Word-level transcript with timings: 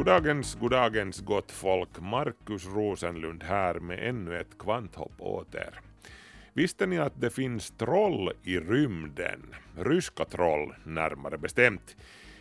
Goddagens, 0.00 0.54
goddagens 0.54 1.20
gott 1.20 1.52
folk, 1.52 2.00
Markus 2.00 2.66
Rosenlund 2.66 3.42
här 3.42 3.74
med 3.74 4.08
ännu 4.08 4.40
ett 4.40 4.58
kvanthopp 4.58 5.12
åt 5.18 5.54
er. 5.54 5.80
Visste 6.52 6.86
ni 6.86 6.98
att 6.98 7.20
det 7.20 7.30
finns 7.30 7.70
troll 7.70 8.32
i 8.42 8.58
rymden? 8.58 9.54
Ryska 9.78 10.24
troll 10.24 10.74
närmare 10.84 11.38
bestämt. 11.38 11.96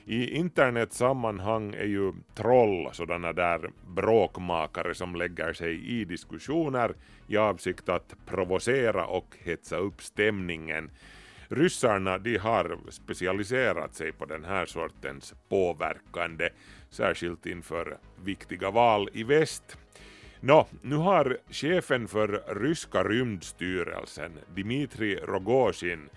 I 0.06 0.30
internetsammanhang 0.30 1.74
är 1.74 1.86
ju 1.86 2.14
troll 2.36 2.90
sådana 2.94 3.34
där 3.34 3.72
bråkmakare 3.88 4.96
som 4.96 5.16
lägger 5.16 5.54
sig 5.54 6.00
i 6.02 6.06
diskussioner 6.06 6.94
i 7.28 7.38
avsikt 7.38 7.90
att 7.90 8.16
provocera 8.26 9.06
och 9.06 9.38
hetsa 9.44 9.78
upp 9.78 10.02
stämningen. 10.02 10.90
Ryssarna 11.52 12.18
de 12.18 12.38
har 12.38 12.78
specialiserat 12.90 13.96
sig 13.96 14.12
på 14.12 14.26
den 14.26 14.46
här 14.46 14.66
sortens 14.66 15.34
påverkande, 15.50 16.50
särskilt 16.90 17.46
inför 17.46 17.98
viktiga 18.24 18.72
val 18.72 19.10
i 19.14 19.24
väst. 19.24 19.78
Nå, 20.42 20.68
nu 20.82 20.96
har 20.96 21.38
chefen 21.50 22.08
för 22.08 22.44
ryska 22.62 23.04
rymdstyrelsen, 23.04 24.32
Dmitri 24.56 25.16
Rogozin, 25.16 26.10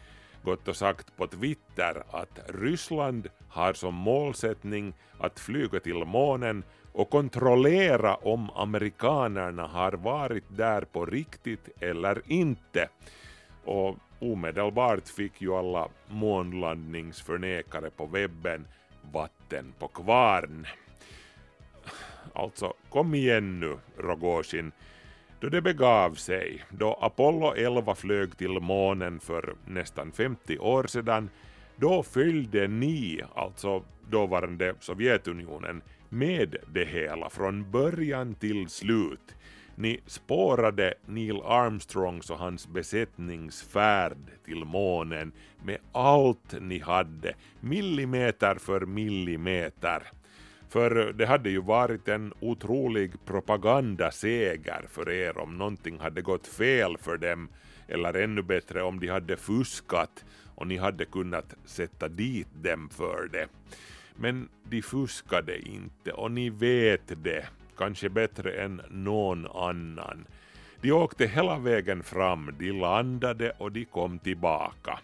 gått 0.44 0.68
och 0.68 0.76
sagt 0.76 1.16
på 1.16 1.26
Twitter 1.26 2.02
att 2.10 2.40
Ryssland 2.48 3.28
har 3.48 3.72
som 3.72 3.94
målsättning 3.94 4.94
att 5.18 5.40
flyga 5.40 5.80
till 5.80 6.04
månen 6.04 6.64
och 6.92 7.10
kontrollera 7.10 8.14
om 8.14 8.50
amerikanerna 8.50 9.66
har 9.66 9.92
varit 9.92 10.44
där 10.48 10.82
på 10.82 11.06
riktigt 11.06 11.68
eller 11.80 12.22
inte. 12.26 12.88
Och 13.64 13.96
omedelbart 14.18 15.08
fick 15.08 15.42
ju 15.42 15.54
alla 15.54 15.88
månlandningsförnekare 16.08 17.90
på 17.90 18.06
webben 18.06 18.66
vatten 19.12 19.72
på 19.78 19.89
kvarn. 19.89 20.67
Alltså, 22.33 22.75
kom 22.91 23.14
igen 23.14 23.61
nu, 23.61 23.78
Rogozin. 23.97 24.72
Då 25.41 25.48
det 25.48 25.62
begav 25.62 26.14
sig, 26.14 26.64
då 26.70 26.98
Apollo 27.00 27.55
11 27.55 27.95
flög 27.95 28.36
till 28.36 28.50
månen 28.61 29.20
för 29.20 29.55
nästan 29.67 30.12
50 30.12 30.58
år 30.58 30.84
sedan, 30.86 31.30
då 31.77 32.03
följde 32.03 32.69
ni, 32.69 33.20
alltså 33.34 33.84
dåvarande 34.11 34.75
Sovjetunionen, 34.80 35.83
med 36.08 36.56
det 36.73 36.84
hela 36.84 37.30
från 37.30 37.70
början 37.70 38.34
till 38.34 38.69
slut. 38.69 39.36
Ni 39.74 40.00
spårade 40.06 40.94
Neil 41.06 41.40
Armstrongs 41.44 42.30
och 42.30 42.38
hans 42.38 42.68
besättningsfärd 42.68 44.18
till 44.44 44.64
månen 44.64 45.32
med 45.64 45.78
allt 45.92 46.54
ni 46.60 46.78
hade, 46.78 47.34
millimeter 47.60 48.54
för 48.54 48.80
millimeter. 48.80 50.02
För 50.68 51.12
det 51.12 51.26
hade 51.26 51.50
ju 51.50 51.60
varit 51.60 52.08
en 52.08 52.32
otrolig 52.40 53.24
propagandaseger 53.24 54.84
för 54.88 55.11
er 55.11 55.38
om 55.38 55.58
någonting 55.58 55.98
hade 56.00 56.22
gått 56.22 56.46
fel 56.46 56.98
för 56.98 57.16
dem, 57.16 57.48
eller 57.88 58.14
ännu 58.14 58.42
bättre 58.42 58.82
om 58.82 59.00
de 59.00 59.08
hade 59.08 59.36
fuskat 59.36 60.24
och 60.55 60.66
ni 60.66 60.77
hade 60.77 61.05
kunnat 61.05 61.55
sätta 61.64 62.08
dit 62.08 62.48
dem 62.55 62.88
för 62.92 63.28
det. 63.32 63.48
Men 64.16 64.48
de 64.64 64.82
fuskade 64.82 65.68
inte 65.68 66.12
och 66.12 66.30
ni 66.30 66.50
vet 66.50 67.24
det, 67.24 67.46
kanske 67.77 68.08
bättre 68.08 68.52
än 68.52 68.83
någon 68.90 69.46
annan. 69.46 70.27
De 70.80 70.92
åkte 70.92 71.27
hela 71.27 71.58
vägen 71.58 72.02
fram, 72.02 72.55
de 72.58 72.72
landade 72.72 73.52
och 73.58 73.72
de 73.72 73.84
kom 73.84 74.18
tillbaka. 74.18 74.98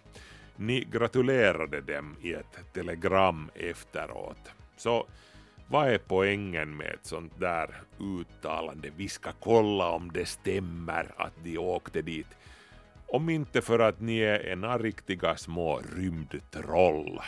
Ni 0.57 0.87
gratulerade 0.93 1.81
dem 1.81 2.17
i 2.23 2.33
ett 2.33 2.73
telegram 2.73 3.51
efteråt. 3.55 4.53
Så 4.77 5.07
vad 5.71 5.89
är 5.89 5.99
poängen 5.99 6.77
med 6.77 6.87
ett 6.87 7.07
sånt 7.07 7.41
där 7.41 7.83
uttalande? 8.01 8.91
Vi 8.97 9.09
ska 9.09 9.33
kolla 9.41 9.91
om 9.91 10.13
det 10.13 10.25
stämmer 10.25 11.11
att 11.17 11.33
de 11.45 11.59
åkte 11.59 12.03
dit. 12.03 12.27
Om 13.07 13.29
inte 13.29 13.61
för 13.63 13.79
att 13.79 14.01
ni 14.01 14.19
är 14.19 14.47
ena 14.47 14.79
riktiga 14.79 15.37
små 15.37 15.81
rymdtroll. 15.97 17.21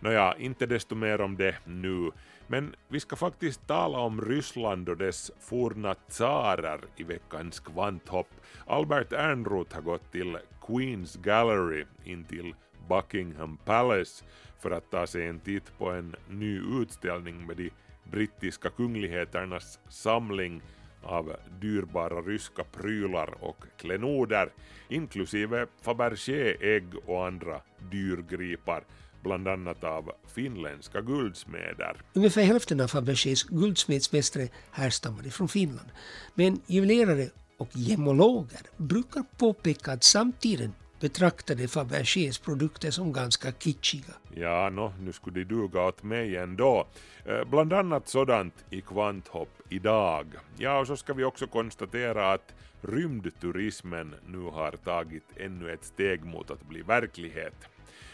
Nåja, 0.00 0.34
inte 0.38 0.66
desto 0.66 0.94
mer 0.94 1.20
om 1.20 1.36
det 1.36 1.54
nu. 1.64 2.10
Men 2.50 2.74
vi 2.88 3.00
ska 3.00 3.16
faktiskt 3.16 3.66
tala 3.66 3.98
om 3.98 4.20
Ryssland 4.20 4.88
och 4.88 4.96
dess 4.96 5.30
forna 5.40 5.94
tsarer 5.94 6.80
i 6.96 7.02
veckans 7.02 7.60
kvanthopp. 7.60 8.28
Albert 8.66 9.12
Ernroth 9.12 9.74
har 9.74 9.82
gått 9.82 10.12
till 10.12 10.38
Queens 10.66 11.16
Gallery 11.16 11.84
in 12.04 12.24
till 12.24 12.54
Buckingham 12.88 13.56
Palace 13.64 14.24
för 14.58 14.70
att 14.70 14.90
ta 14.90 15.06
sig 15.06 15.26
en 15.26 15.40
titt 15.40 15.78
på 15.78 15.90
en 15.90 16.16
ny 16.28 16.60
utställning 16.82 17.46
med 17.46 17.56
de 17.56 17.70
brittiska 18.10 18.70
kungligheternas 18.70 19.78
samling 19.88 20.62
av 21.02 21.36
dyrbara 21.60 22.20
ryska 22.20 22.64
prylar 22.64 23.34
och 23.40 23.64
klenoder, 23.76 24.48
inklusive 24.88 25.66
Fabergé-ägg 25.82 26.84
och 27.06 27.26
andra 27.26 27.60
dyrgripar, 27.90 28.84
bland 29.22 29.48
annat 29.48 29.84
av 29.84 30.12
finländska 30.34 31.00
guldsmeder. 31.00 31.96
Ungefär 32.12 32.42
hälften 32.42 32.80
av 32.80 32.88
Fabergés 32.88 33.42
guldsmedsmästare 33.42 34.48
härstammade 34.70 35.30
från 35.30 35.48
Finland. 35.48 35.88
Men 36.34 36.60
juvelerare 36.66 37.28
och 37.56 37.68
gemologer 37.72 38.60
brukar 38.76 39.24
påpeka 39.38 39.92
att 39.92 40.04
samtiden 40.04 40.72
betraktade 41.00 41.68
Fabergés 41.68 42.38
produkter 42.38 42.90
som 42.90 43.12
ganska 43.12 43.52
kitschiga. 43.52 44.14
Ja, 44.34 44.70
nå, 44.70 44.92
nu 45.00 45.12
skulle 45.12 45.38
de 45.40 45.44
duga 45.44 45.82
åt 45.82 46.02
mig 46.02 46.36
ändå. 46.36 46.86
Eh, 47.24 47.44
bland 47.50 47.72
annat 47.72 48.08
sådant 48.08 48.54
i 48.70 48.80
kvanthopp 48.80 49.60
idag. 49.68 50.26
Ja, 50.58 50.80
och 50.80 50.86
så 50.86 50.96
ska 50.96 51.12
vi 51.12 51.24
också 51.24 51.46
konstatera 51.46 52.32
att 52.32 52.54
rymdturismen 52.82 54.14
nu 54.26 54.38
har 54.38 54.72
tagit 54.72 55.24
ännu 55.36 55.72
ett 55.72 55.84
steg 55.84 56.24
mot 56.24 56.50
att 56.50 56.68
bli 56.68 56.82
verklighet. 56.82 57.54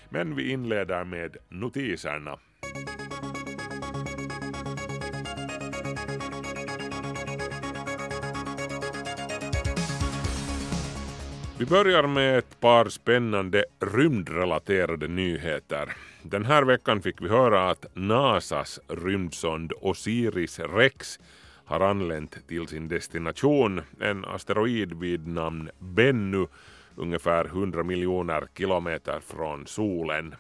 Men 0.09 0.37
vi 0.37 0.51
inleder 0.51 1.05
med 1.05 1.37
notiserna. 1.49 2.39
Vi 11.59 11.67
börjar 11.67 12.07
med 12.07 12.39
ett 12.39 12.61
par 12.61 12.89
spännande 12.89 13.65
rymdrelaterade 13.81 15.09
nyheter. 15.09 15.93
Den 16.23 16.45
här 16.45 16.63
veckan 16.63 17.03
fick 17.03 17.23
vi 17.23 17.29
höra 17.29 17.71
att 17.71 17.87
NASAs 17.95 18.81
rymdsond 18.89 19.73
Osiris-Rex 19.81 21.21
har 21.65 21.81
anlänt 21.81 22.49
till 22.49 22.67
sin 22.67 22.89
destination, 22.89 23.83
en 24.01 24.25
asteroid 24.25 24.93
vid 24.93 25.27
namn 25.27 25.71
Bennu, 25.79 26.47
ungefär 26.97 27.45
100 27.45 27.83
miljoner 27.83 28.49
kilometer 28.59 29.21
från 29.21 29.67
solen. 29.67 30.35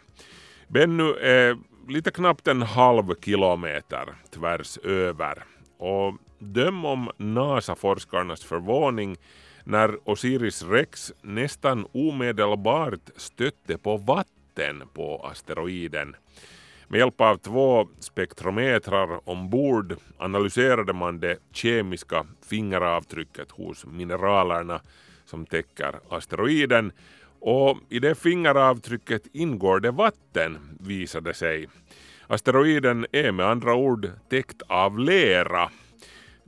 Bennu 0.69 1.15
är 1.15 1.59
lite 1.89 2.11
knappt 2.11 2.49
en 2.49 2.63
halv 2.63 3.15
kilometer 3.21 4.15
tvärs 4.31 4.79
över 4.79 5.45
och 5.79 6.15
döm 6.39 6.85
om 6.85 7.11
NASA-forskarnas 7.17 8.45
förvåning 8.45 9.17
när 9.65 10.11
Osiris 10.11 10.63
Rex 10.63 11.13
nästan 11.23 11.87
omedelbart 11.93 13.11
stötte 13.17 13.79
på 13.79 13.97
vatten 13.97 14.83
på 14.95 15.27
asteroiden. 15.31 16.17
Med 16.89 16.99
hjälp 16.99 17.21
av 17.21 17.37
två 17.37 17.89
spektrometrar 17.99 19.29
ombord 19.29 19.97
analyserade 20.19 20.93
man 20.93 21.21
det 21.21 21.39
kemiska 21.53 22.27
fingeravtrycket 22.49 23.51
hos 23.51 23.87
mineralerna 23.87 24.81
som 25.27 25.47
täcker 25.47 26.01
asteroiden 26.09 26.93
och 27.41 27.79
i 27.89 27.99
det 27.99 28.15
fingeravtrycket 28.15 29.23
ingår 29.33 29.81
det 29.81 29.91
vatten 29.91 30.59
visade 30.81 31.35
sig. 31.35 31.69
Asteroiden 32.27 33.07
är 33.13 33.33
med 33.33 33.47
andra 33.47 33.75
ord 33.75 34.11
täckt 34.29 34.63
av 34.69 34.99
lera 34.99 35.71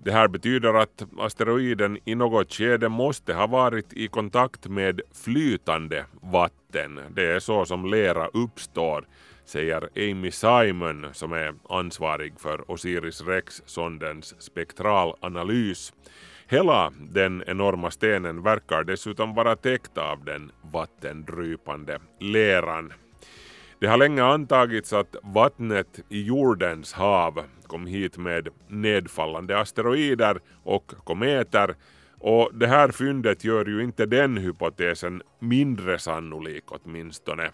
det 0.04 0.12
här 0.12 0.28
betyder 0.28 0.74
att 0.74 1.02
asteroiden 1.18 1.98
i 2.04 2.14
något 2.14 2.52
skede 2.52 2.88
måste 2.88 3.34
ha 3.34 3.46
varit 3.46 3.92
i 3.92 4.08
kontakt 4.08 4.66
med 4.66 5.00
flytande 5.12 6.04
vatten. 6.22 7.00
Det 7.10 7.32
är 7.32 7.40
så 7.40 7.64
som 7.64 7.90
lera 7.90 8.26
uppstår, 8.26 9.06
säger 9.44 9.88
Amy 9.96 10.30
Simon 10.30 11.06
som 11.12 11.32
är 11.32 11.54
ansvarig 11.68 12.40
för 12.40 12.70
Osiris-Rex-sondens 12.70 14.34
spektralanalys. 14.38 15.92
Hela 16.50 16.92
den 17.00 17.44
enorma 17.46 17.90
stenen 17.90 18.42
verkar 18.42 18.84
dessutom 18.84 19.34
vara 19.34 19.56
täckt 19.56 19.98
av 19.98 20.24
den 20.24 20.52
vattendrypande 20.62 21.98
leran. 22.18 22.92
Det 23.78 23.86
har 23.86 23.96
länge 23.96 24.24
antagits 24.24 24.92
att 24.92 25.16
vattnet 25.22 26.00
i 26.08 26.22
jordens 26.22 26.92
hav 26.92 27.42
kom 27.66 27.86
hit 27.86 28.18
med 28.18 28.48
nedfallande 28.68 29.58
asteroider 29.60 30.40
och 30.64 30.92
kometer 31.04 31.74
och 32.18 32.50
det 32.54 32.66
här 32.66 32.88
fyndet 32.88 33.44
gör 33.44 33.64
ju 33.64 33.82
inte 33.82 34.06
den 34.06 34.36
hypotesen 34.36 35.22
mindre 35.38 35.98
sannolik 35.98 36.64
åtminstone. 36.66 37.50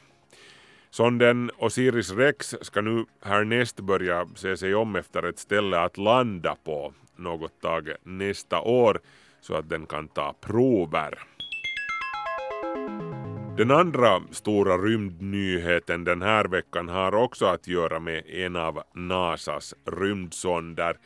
Sonden 0.91 1.51
Osiris 1.59 2.13
Rex 2.13 2.55
ska 2.61 2.81
nu 2.81 3.05
härnäst 3.23 3.81
börja 3.81 4.27
se 4.35 4.57
sig 4.57 4.75
om 4.75 4.97
efter 4.97 5.23
ett 5.23 5.39
ställe 5.39 5.81
att 5.81 5.99
landa 5.99 6.57
på 6.65 6.95
något 7.17 7.61
tag 7.61 7.93
nästa 8.03 8.61
år 8.61 9.01
så 9.41 9.55
att 9.55 9.69
den 9.69 9.87
kan 9.87 10.09
ta 10.09 10.35
prover. 10.41 11.19
Den 13.57 13.71
andra 13.71 14.23
stora 14.31 14.79
rymdnyheten 14.79 16.05
den 16.05 16.23
här 16.23 16.45
veckan 16.45 16.89
har 16.89 17.15
också 17.15 17.47
att 17.47 17.69
göra 17.69 18.01
med 18.01 18.27
en 18.27 18.57
av 18.57 18.83
NASAs 18.93 19.75
rymdsonder. 19.85 20.97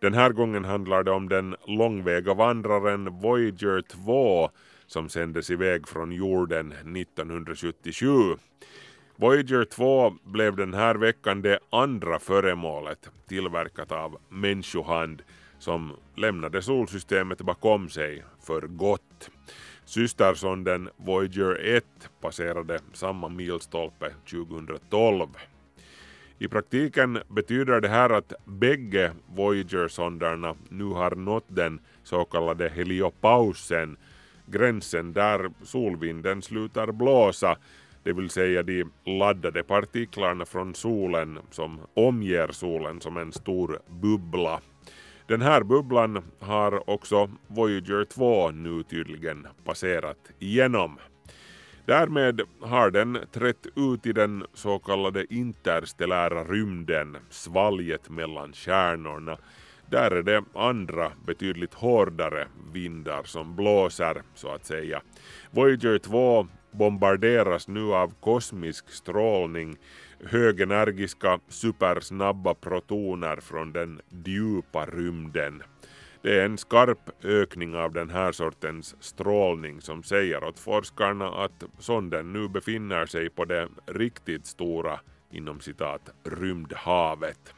Den 0.00 0.14
här 0.14 0.30
gången 0.30 0.64
handlar 0.64 1.02
det 1.02 1.10
om 1.10 1.28
den 1.28 1.56
långväga 1.66 2.34
vandraren 2.34 3.20
Voyager 3.20 3.82
2 3.82 4.50
som 4.86 5.08
sändes 5.08 5.50
iväg 5.50 5.88
från 5.88 6.12
jorden 6.12 6.72
1977. 6.72 8.08
Voyager 9.16 9.64
2 9.64 10.10
blev 10.24 10.56
den 10.56 10.74
här 10.74 10.94
veckan 10.94 11.42
det 11.42 11.58
andra 11.70 12.18
föremålet 12.18 13.10
tillverkat 13.28 13.92
av 13.92 14.16
människohand 14.28 15.22
som 15.58 15.92
lämnade 16.16 16.62
solsystemet 16.62 17.40
bakom 17.40 17.88
sig 17.88 18.24
för 18.40 18.60
gott. 18.60 19.30
Systersonden 19.84 20.88
Voyager 20.96 21.76
1 21.76 21.84
passerade 22.20 22.78
samma 22.92 23.28
milstolpe 23.28 24.14
2012. 24.30 25.26
I 26.38 26.48
praktiken 26.48 27.18
betyder 27.28 27.80
det 27.80 27.88
här 27.88 28.10
att 28.10 28.32
bägge 28.44 29.12
Voyager-sonderna 29.34 30.56
nu 30.68 30.84
har 30.84 31.10
nått 31.10 31.46
den 31.48 31.80
så 32.02 32.24
kallade 32.24 32.68
heliopausen, 32.68 33.96
gränsen 34.46 35.12
där 35.12 35.50
solvinden 35.62 36.42
slutar 36.42 36.92
blåsa, 36.92 37.56
det 38.02 38.12
vill 38.12 38.30
säga 38.30 38.62
de 38.62 38.84
laddade 39.04 39.62
partiklarna 39.62 40.44
från 40.44 40.74
solen 40.74 41.38
som 41.50 41.80
omger 41.94 42.48
solen 42.52 43.00
som 43.00 43.16
en 43.16 43.32
stor 43.32 43.80
bubbla. 43.88 44.60
Den 45.28 45.42
här 45.42 45.62
bubblan 45.62 46.22
har 46.40 46.90
också 46.90 47.30
Voyager 47.46 48.04
2 48.04 48.50
nu 48.50 48.82
tydligen 48.82 49.46
passerat 49.64 50.30
igenom. 50.38 50.98
Därmed 51.84 52.40
har 52.60 52.90
den 52.90 53.18
trätt 53.32 53.66
ut 53.76 54.06
i 54.06 54.12
den 54.12 54.44
så 54.54 54.78
kallade 54.78 55.34
interstellära 55.34 56.44
rymden, 56.44 57.16
svalget 57.30 58.10
mellan 58.10 58.52
stjärnorna. 58.52 59.38
Där 59.90 60.10
är 60.10 60.22
det 60.22 60.44
andra 60.54 61.12
betydligt 61.26 61.74
hårdare 61.74 62.46
vindar 62.72 63.22
som 63.22 63.56
blåser 63.56 64.22
så 64.34 64.48
att 64.48 64.66
säga. 64.66 65.02
Voyager 65.50 65.98
2 65.98 66.46
bombarderas 66.70 67.68
nu 67.68 67.94
av 67.94 68.12
kosmisk 68.20 68.90
strålning, 68.90 69.76
högenergiska 70.24 71.40
supersnabba 71.48 72.54
protoner 72.54 73.36
från 73.36 73.72
den 73.72 74.00
djupa 74.24 74.86
rymden. 74.86 75.62
Det 76.22 76.40
är 76.40 76.44
en 76.44 76.58
skarp 76.58 77.24
ökning 77.24 77.76
av 77.76 77.92
den 77.92 78.10
här 78.10 78.32
sortens 78.32 78.96
strålning 79.00 79.80
som 79.80 80.02
säger 80.02 80.44
åt 80.44 80.58
forskarna 80.58 81.28
att 81.28 81.64
sonden 81.78 82.32
nu 82.32 82.48
befinner 82.48 83.06
sig 83.06 83.30
på 83.30 83.44
det 83.44 83.68
riktigt 83.86 84.46
stora 84.46 85.00
inom 85.30 85.60
citat 85.60 86.10
rymdhavet. 86.24 87.55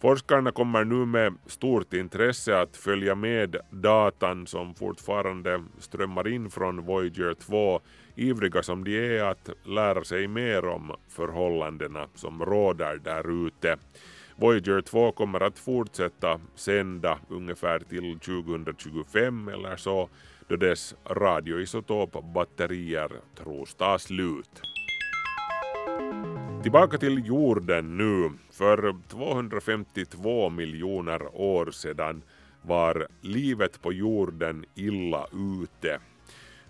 Forskarna 0.00 0.52
kommer 0.52 0.84
nu 0.84 1.06
med 1.06 1.34
stort 1.46 1.92
intresse 1.92 2.60
att 2.60 2.76
följa 2.76 3.14
med 3.14 3.56
datan 3.70 4.46
som 4.46 4.74
fortfarande 4.74 5.62
strömmar 5.78 6.28
in 6.28 6.50
från 6.50 6.84
Voyager 6.84 7.34
2, 7.34 7.80
ivriga 8.14 8.62
som 8.62 8.84
de 8.84 9.16
är 9.16 9.24
att 9.24 9.50
lära 9.64 10.04
sig 10.04 10.28
mer 10.28 10.66
om 10.66 10.92
förhållandena 11.08 12.08
som 12.14 12.44
råder 12.44 12.96
där 12.96 13.46
ute. 13.46 13.76
Voyager 14.36 14.80
2 14.80 15.12
kommer 15.12 15.40
att 15.40 15.58
fortsätta 15.58 16.40
sända 16.54 17.18
ungefär 17.28 17.78
till 17.78 18.18
2025 18.18 19.48
eller 19.48 19.76
så 19.76 20.08
då 20.48 20.56
dess 20.56 20.94
radioisotopbatterier 21.04 23.10
tros 23.34 23.74
ta 23.74 23.98
slut. 23.98 24.75
Tillbaka 26.66 26.98
till 26.98 27.26
jorden 27.26 27.96
nu. 27.96 28.30
För 28.50 28.94
252 29.08 30.50
miljoner 30.50 31.22
år 31.34 31.70
sedan 31.70 32.22
var 32.62 33.06
livet 33.20 33.82
på 33.82 33.92
jorden 33.92 34.64
illa 34.74 35.26
ute. 35.62 35.98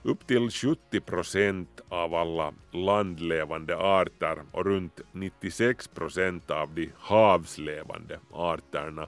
Upp 0.02 0.26
till 0.26 0.50
70 0.50 1.00
procent 1.00 1.80
av 1.88 2.14
alla 2.14 2.52
landlevande 2.70 3.76
arter 3.76 4.38
och 4.52 4.64
runt 4.64 5.00
96 5.12 5.88
procent 5.88 6.50
av 6.50 6.74
de 6.74 6.90
havslevande 6.98 8.18
arterna 8.32 9.06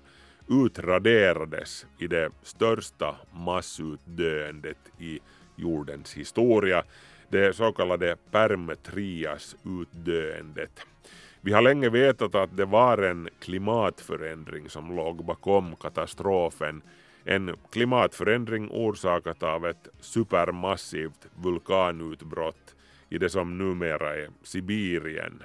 utraderades 0.49 1.87
i 1.99 2.07
det 2.07 2.31
största 2.43 3.17
massutdöendet 3.33 4.79
i 4.99 5.21
jordens 5.57 6.15
historia, 6.15 6.85
det 7.29 7.57
så 7.57 7.73
kallade 7.73 8.17
Permetrias-utdöendet. 8.31 10.87
Vi 11.41 11.53
har 11.53 11.63
länge 11.63 11.89
vetat 11.89 12.35
att 12.35 12.57
det 12.57 12.65
var 12.65 12.99
en 12.99 13.29
klimatförändring 13.41 14.69
som 14.69 14.97
låg 14.97 15.25
bakom 15.25 15.77
katastrofen 15.77 16.83
en 17.25 17.57
klimatförändring 17.71 18.71
orsakat 18.71 19.43
av 19.43 19.67
ett 19.67 19.89
supermassivt 20.01 21.29
vulkanutbrott 21.43 22.75
i 23.09 23.19
det 23.19 23.31
som 23.31 23.59
numera 23.59 24.17
är 24.17 24.31
Sibirien. 24.43 25.43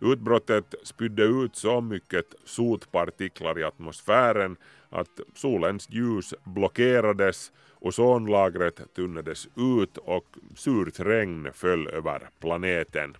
Utbrottet 0.00 0.74
spydde 0.82 1.22
ut 1.22 1.56
så 1.56 1.80
mycket 1.80 2.34
sotpartiklar 2.44 3.58
i 3.58 3.64
atmosfären 3.64 4.56
att 4.88 5.20
solens 5.34 5.88
ljus 5.90 6.34
blockerades, 6.44 7.52
ozonlagret 7.80 8.94
tunnades 8.94 9.48
ut 9.56 9.96
och 9.96 10.26
surt 10.56 11.00
regn 11.00 11.48
föll 11.54 11.88
över 11.88 12.28
planeten. 12.40 13.16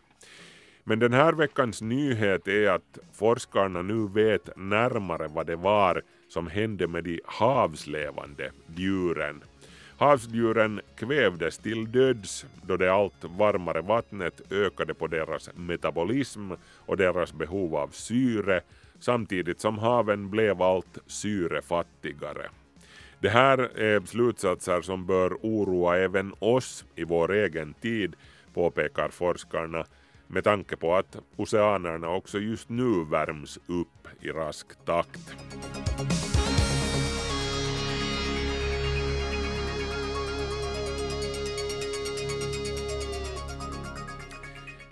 Men 0.84 0.98
den 0.98 1.12
här 1.12 1.32
veckans 1.32 1.82
nyhet 1.82 2.48
är 2.48 2.70
att 2.70 2.98
forskarna 3.12 3.82
nu 3.82 4.08
vet 4.08 4.56
närmare 4.56 5.28
vad 5.28 5.46
det 5.46 5.56
var 5.56 6.02
som 6.28 6.46
hände 6.46 6.86
med 6.86 7.04
de 7.04 7.20
havslevande 7.24 8.50
djuren. 8.76 9.42
Havsdjuren 9.98 10.80
kvävdes 10.96 11.58
till 11.58 11.92
döds 11.92 12.46
då 12.62 12.76
det 12.76 12.92
allt 12.92 13.24
varmare 13.24 13.80
vattnet 13.80 14.52
ökade 14.52 14.94
på 14.94 15.06
deras 15.06 15.50
metabolism 15.54 16.50
och 16.60 16.96
deras 16.96 17.32
behov 17.32 17.76
av 17.76 17.88
syre 17.88 18.60
samtidigt 19.00 19.60
som 19.60 19.78
haven 19.78 20.30
blev 20.30 20.62
allt 20.62 20.98
syrefattigare. 21.06 22.48
Det 23.20 23.28
här 23.28 23.58
är 23.58 24.06
slutsatser 24.06 24.80
som 24.80 25.06
bör 25.06 25.34
oroa 25.42 25.98
även 25.98 26.34
oss 26.38 26.84
i 26.96 27.04
vår 27.04 27.32
egen 27.32 27.74
tid, 27.74 28.16
påpekar 28.54 29.08
forskarna 29.08 29.84
med 30.26 30.44
tanke 30.44 30.76
på 30.76 30.94
att 30.94 31.16
oceanerna 31.36 32.10
också 32.10 32.38
just 32.38 32.68
nu 32.68 33.04
värms 33.10 33.58
upp 33.66 34.08
i 34.20 34.28
rask 34.30 34.66
takt. 34.84 35.36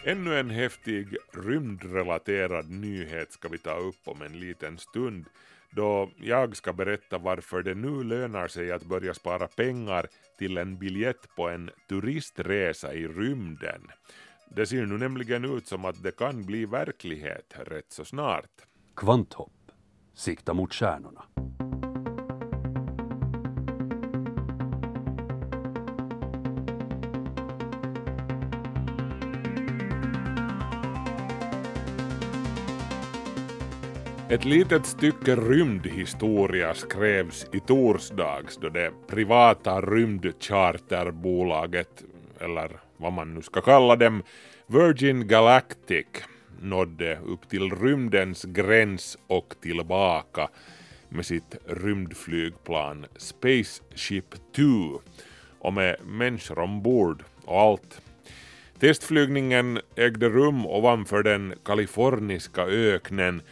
Ännu 0.04 0.38
en 0.38 0.50
häftig 0.50 1.16
rymdrelaterad 1.32 2.70
nyhet 2.70 3.32
ska 3.32 3.48
vi 3.48 3.58
ta 3.58 3.76
upp 3.76 4.00
om 4.04 4.22
en 4.22 4.40
liten 4.40 4.78
stund 4.78 5.24
då 5.70 6.10
jag 6.16 6.56
ska 6.56 6.72
berätta 6.72 7.18
varför 7.18 7.62
det 7.62 7.74
nu 7.74 8.04
lönar 8.04 8.48
sig 8.48 8.72
att 8.72 8.84
börja 8.84 9.14
spara 9.14 9.48
pengar 9.48 10.06
till 10.38 10.58
en 10.58 10.78
biljett 10.78 11.36
på 11.36 11.48
en 11.48 11.70
turistresa 11.88 12.94
i 12.94 13.08
rymden. 13.08 13.82
Det 14.56 14.66
ser 14.66 14.86
nu 14.86 14.98
nämligen 14.98 15.44
ut 15.44 15.66
som 15.66 15.84
att 15.84 16.02
det 16.02 16.16
kan 16.16 16.42
bli 16.46 16.66
verklighet 16.66 17.54
rätt 17.66 17.92
så 17.92 18.04
snart. 18.04 18.50
Kvanthopp. 18.96 19.52
Sikta 20.14 20.54
mot 20.54 20.74
stjärnorna. 20.74 21.24
Ett 34.28 34.44
litet 34.44 34.86
stycke 34.86 35.36
rymdhistoria 35.36 36.74
skrevs 36.74 37.46
i 37.52 37.60
torsdags 37.60 38.56
då 38.56 38.68
det 38.68 38.92
privata 39.06 39.80
rymdcharterbolaget, 39.80 42.04
eller 42.40 42.70
vad 42.96 43.12
man 43.12 43.34
nu 43.34 43.42
ska 43.42 43.60
kalla 43.60 43.96
dem, 43.96 44.22
Virgin 44.66 45.28
Galactic 45.28 46.06
nådde 46.60 47.18
upp 47.26 47.48
till 47.48 47.70
rymdens 47.70 48.44
gräns 48.44 49.18
och 49.26 49.54
tillbaka 49.62 50.48
med 51.08 51.26
sitt 51.26 51.56
rymdflygplan 51.66 53.06
Spaceship 53.16 54.34
2 54.56 55.00
och 55.58 55.72
med 55.72 55.96
människor 56.06 56.58
ombord 56.58 57.24
och 57.44 57.60
allt. 57.60 58.00
Testflygningen 58.78 59.80
ägde 59.96 60.28
rum 60.28 60.66
ovanför 60.66 61.22
den 61.22 61.54
kaliforniska 61.64 62.62
öknen 62.62 63.42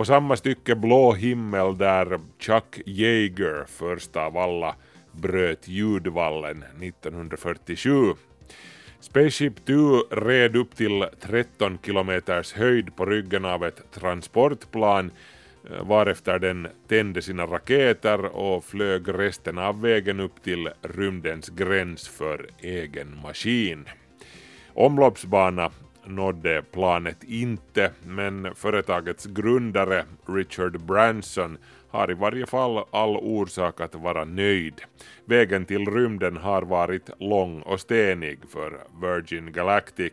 på 0.00 0.04
samma 0.04 0.36
stycke 0.36 0.74
blå 0.74 1.12
himmel 1.12 1.78
där 1.78 2.20
Chuck 2.38 2.80
Yeager 2.86 3.64
först 3.68 4.16
av 4.16 4.36
alla 4.38 4.74
bröt 5.12 5.68
ljudvallen 5.68 6.64
1947. 6.82 8.14
Spaceship 9.00 9.64
2 9.64 9.72
red 10.10 10.56
upp 10.56 10.76
till 10.76 11.06
13 11.20 11.78
kilometers 11.84 12.52
höjd 12.52 12.96
på 12.96 13.06
ryggen 13.06 13.44
av 13.44 13.64
ett 13.64 13.92
transportplan 13.92 15.10
eh, 15.70 15.86
varefter 15.86 16.38
den 16.38 16.68
tände 16.88 17.22
sina 17.22 17.46
raketer 17.46 18.24
och 18.24 18.64
flög 18.64 19.02
resten 19.08 19.58
av 19.58 19.80
vägen 19.80 20.20
upp 20.20 20.42
till 20.42 20.68
rymdens 20.82 21.48
gräns 21.48 22.08
för 22.08 22.46
egen 22.60 23.20
maskin. 23.22 23.84
Omloppsbana 24.74 25.70
nådde 26.10 26.62
planet 26.62 27.24
inte, 27.24 27.90
men 28.06 28.54
företagets 28.54 29.26
grundare 29.26 30.04
Richard 30.26 30.80
Branson 30.80 31.58
har 31.90 32.10
i 32.10 32.14
varje 32.14 32.46
fall 32.46 32.84
all 32.90 33.16
orsak 33.16 33.80
att 33.80 33.94
vara 33.94 34.24
nöjd. 34.24 34.80
Vägen 35.24 35.64
till 35.64 35.86
rymden 35.86 36.36
har 36.36 36.62
varit 36.62 37.10
lång 37.18 37.62
och 37.62 37.80
stenig 37.80 38.38
för 38.48 38.78
Virgin 39.02 39.52
Galactic, 39.52 40.12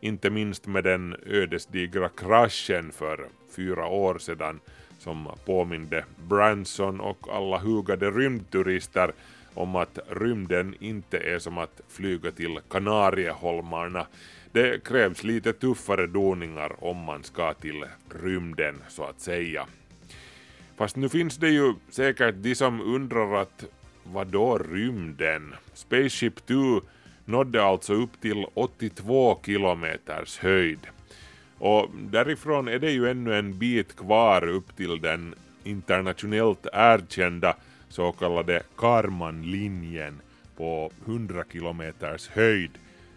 inte 0.00 0.30
minst 0.30 0.66
med 0.66 0.84
den 0.84 1.16
ödesdigra 1.26 2.08
kraschen 2.08 2.92
för 2.92 3.28
fyra 3.56 3.86
år 3.86 4.18
sedan 4.18 4.60
som 4.98 5.28
påminde 5.46 6.04
Branson 6.28 7.00
och 7.00 7.18
alla 7.32 7.58
hugade 7.58 8.10
rymdturister 8.10 9.12
om 9.54 9.76
att 9.76 9.98
rymden 10.08 10.74
inte 10.80 11.18
är 11.18 11.38
som 11.38 11.58
att 11.58 11.80
flyga 11.88 12.30
till 12.30 12.60
Kanarieholmarna. 12.70 14.06
Det 14.54 14.84
krävs 14.84 15.24
lite 15.24 15.52
tuffare 15.52 16.06
doningar 16.06 16.84
om 16.84 16.96
man 16.96 17.24
ska 17.24 17.54
till 17.54 17.84
rymden 18.22 18.82
så 18.88 19.04
att 19.04 19.20
säga. 19.20 19.66
Fast 20.76 20.96
nu 20.96 21.08
finns 21.08 21.36
det 21.36 21.48
ju 21.48 21.74
säkert 21.90 22.34
de 22.38 22.54
som 22.54 22.80
undrar 22.80 23.42
att 23.42 23.64
vadå 24.04 24.58
rymden? 24.58 25.54
Spaceship 25.72 26.46
2 26.46 26.54
nådde 27.24 27.64
alltså 27.64 27.94
upp 27.94 28.20
till 28.20 28.46
82 28.54 29.40
kilometers 29.46 30.38
höjd. 30.38 30.80
Och 31.58 31.90
därifrån 31.94 32.68
är 32.68 32.78
det 32.78 32.90
ju 32.90 33.10
ännu 33.10 33.34
en 33.38 33.58
bit 33.58 33.96
kvar 33.96 34.48
upp 34.48 34.76
till 34.76 35.00
den 35.00 35.34
internationellt 35.64 36.66
erkända 36.72 37.56
så 37.88 38.12
kallade 38.12 38.62
Karmanlinjen 38.76 40.20
på 40.56 40.90
100 41.06 41.44
kilometers 41.52 42.28
höjd 42.28 42.70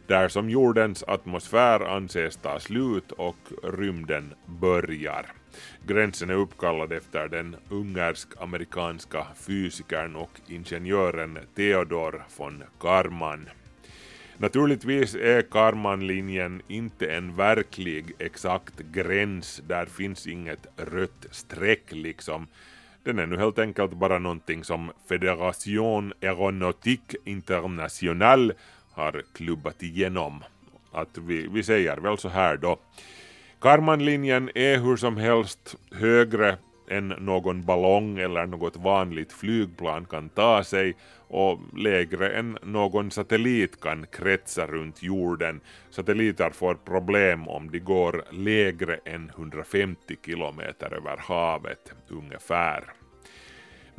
där 0.08 0.28
som 0.28 0.50
jordens 0.50 1.04
atmosfär 1.04 1.80
anses 1.80 2.38
ta 2.38 2.60
slut 2.60 3.12
och 3.12 3.38
rymden 3.64 4.34
börjar. 4.46 5.26
Gränsen 5.88 6.30
är 6.30 6.34
uppkallad 6.34 6.92
efter 6.92 7.28
den 7.28 7.56
ungersk-amerikanska 7.70 9.28
fysikern 9.36 10.16
och 10.16 10.32
ingenjören 10.48 11.40
Theodor 11.56 12.24
von 12.38 12.64
Karman. 12.80 13.50
Naturligtvis 14.38 15.16
är 15.16 15.42
Karmanlinjen 15.42 16.62
inte 16.68 17.12
en 17.12 17.36
verklig 17.36 18.14
exakt 18.20 18.80
gräns, 18.80 19.62
där 19.68 19.86
finns 19.86 20.28
inget 20.28 20.68
rött 20.78 21.26
streck 21.32 21.84
liksom. 21.92 22.48
Den 23.04 23.20
är 23.20 23.26
nu 23.26 23.38
helt 23.38 23.60
enkelt 23.60 23.92
bara 23.92 24.20
någonting 24.20 24.64
som 24.64 24.92
Federation 25.10 26.14
Aeronautique 26.22 27.18
Internationale 27.26 28.54
har 28.98 29.22
klubbat 29.34 29.84
igenom. 29.84 30.44
Att 30.92 31.18
vi, 31.18 31.48
vi 31.48 31.64
säger 31.64 31.98
väl 31.98 32.18
så 32.18 32.30
här 32.30 32.58
då. 32.58 32.78
Karmanlinjen 33.60 34.50
är 34.56 34.78
hur 34.78 34.98
som 34.98 35.18
helst 35.18 35.76
högre 35.92 36.58
än 36.90 37.08
någon 37.08 37.66
ballong 37.66 38.20
eller 38.20 38.46
något 38.46 38.76
vanligt 38.76 39.34
flygplan 39.34 40.06
kan 40.06 40.30
ta 40.30 40.64
sig 40.64 40.96
och 41.28 41.60
lägre 41.78 42.30
än 42.30 42.58
någon 42.64 43.12
satellit 43.12 43.82
kan 43.82 44.06
kretsa 44.12 44.68
runt 44.68 45.04
jorden. 45.04 45.62
Satelliter 45.90 46.50
får 46.50 46.76
problem 46.76 47.48
om 47.48 47.72
de 47.72 47.80
går 47.80 48.24
lägre 48.32 49.00
än 49.06 49.30
150 49.30 50.16
kilometer 50.26 50.94
över 50.94 51.18
havet 51.18 51.94
ungefär. 52.08 52.97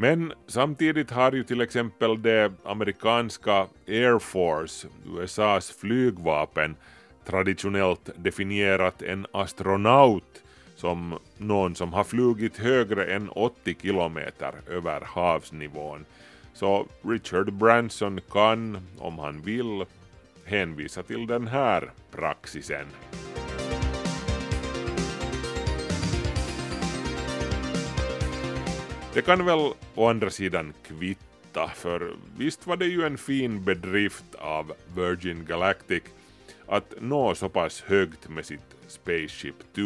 Men 0.00 0.32
samtidigt 0.46 1.10
har 1.10 1.32
ju 1.32 1.44
till 1.44 1.60
exempel 1.60 2.22
det 2.22 2.52
amerikanska 2.64 3.66
Air 3.88 4.18
Force, 4.18 4.88
USAs 5.06 5.70
flygvapen, 5.70 6.76
traditionellt 7.26 8.10
definierat 8.16 9.02
en 9.02 9.26
astronaut 9.32 10.42
som 10.76 11.18
någon 11.36 11.74
som 11.74 11.92
har 11.92 12.04
flugit 12.04 12.56
högre 12.56 13.14
än 13.14 13.28
80 13.28 13.76
kilometer 13.82 14.52
över 14.70 15.00
havsnivån. 15.00 16.04
Så 16.54 16.86
Richard 17.02 17.52
Branson 17.52 18.20
kan, 18.32 18.78
om 18.98 19.18
han 19.18 19.42
vill, 19.42 19.84
hänvisa 20.44 21.02
till 21.02 21.26
den 21.26 21.46
här 21.46 21.90
praxisen. 22.10 22.86
Det 29.18 29.22
kan 29.22 29.44
väl 29.44 29.72
å 29.94 30.06
andra 30.06 30.30
sidan 30.30 30.72
kvitta, 30.87 31.68
för 31.68 32.12
visst 32.37 32.66
var 32.66 32.76
det 32.76 32.87
ju 32.87 33.02
en 33.02 33.18
fin 33.18 33.64
bedrift 33.64 34.34
av 34.38 34.72
Virgin 34.96 35.44
Galactic 35.44 36.02
att 36.66 36.94
nå 37.00 37.34
så 37.34 37.48
pass 37.48 37.80
högt 37.82 38.28
med 38.28 38.46
sitt 38.46 38.76
Spaceship 38.87 39.54
2 39.75 39.82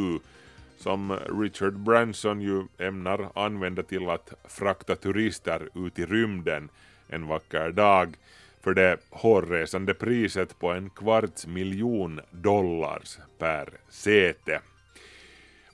som 0.79 1.19
Richard 1.41 1.73
Branson 1.73 2.41
ju 2.41 2.67
ämnar 2.79 3.29
använda 3.35 3.83
till 3.83 4.11
att 4.11 4.33
frakta 4.49 4.97
turister 4.97 5.69
ut 5.75 5.99
i 5.99 6.07
rymden 6.07 6.69
en 7.09 7.27
vacker 7.27 7.73
dag 7.73 8.17
för 8.61 8.75
det 8.75 8.97
hårresande 9.11 9.95
priset 9.95 10.59
på 10.59 10.73
en 10.73 10.91
kvarts 10.91 11.47
miljon 11.47 12.21
dollars 12.31 13.19
per 13.39 13.69
säte. 13.89 14.61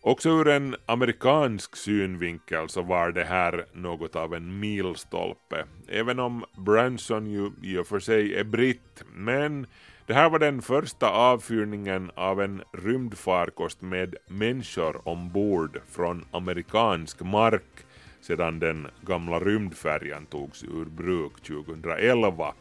Också 0.09 0.31
ur 0.31 0.49
en 0.49 0.77
amerikansk 0.87 1.77
synvinkel 1.77 2.69
så 2.69 2.83
var 2.83 3.13
det 3.13 3.25
här 3.25 3.67
något 3.73 4.17
av 4.17 4.35
en 4.35 4.61
milstolpe, 4.61 5.65
även 5.89 6.19
om 6.19 6.45
Branson 6.57 7.27
ju 7.27 7.51
i 7.63 7.79
och 7.79 7.87
för 7.87 8.01
sig 8.01 8.35
är 8.35 8.45
britt, 8.45 9.05
men 9.15 9.67
det 10.07 10.15
här 10.15 10.31
var 10.31 10.39
den 10.39 10.63
första 10.63 11.11
avfyrningen 11.11 12.11
av 12.15 12.43
en 12.43 12.63
rymdfarkost 12.73 13.83
med 13.83 14.17
människor 14.27 15.09
ombord 15.09 15.81
från 15.91 16.25
amerikansk 16.31 17.21
mark 17.21 17.87
sedan 18.21 18.59
den 18.59 18.87
gamla 19.07 19.39
rymdfärjan 19.39 20.27
togs 20.27 20.65
ur 20.65 20.85
bruk 20.85 21.41
2011. 21.41 22.55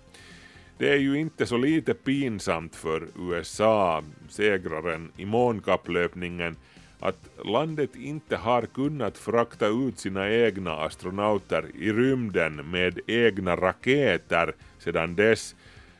Det 0.77 0.89
är 0.89 0.97
ju 0.97 1.19
inte 1.19 1.45
så 1.45 1.57
lite 1.57 1.93
pinsamt 1.93 2.75
för 2.75 3.07
USA, 3.19 4.03
segraren 4.29 5.11
i 5.17 5.25
månkapplöpningen, 5.25 6.55
att 6.99 7.29
landet 7.45 7.95
inte 7.95 8.37
har 8.37 8.61
kunnat 8.61 9.17
frakta 9.17 9.67
ut 9.67 9.99
sina 9.99 10.29
egna 10.29 10.71
astronauter 10.71 11.65
i 11.79 11.91
rymden 11.91 12.55
med 12.55 12.99
egna 13.07 13.55
raketer 13.55 14.53
sedan 14.79 15.15
dess, 15.15 15.55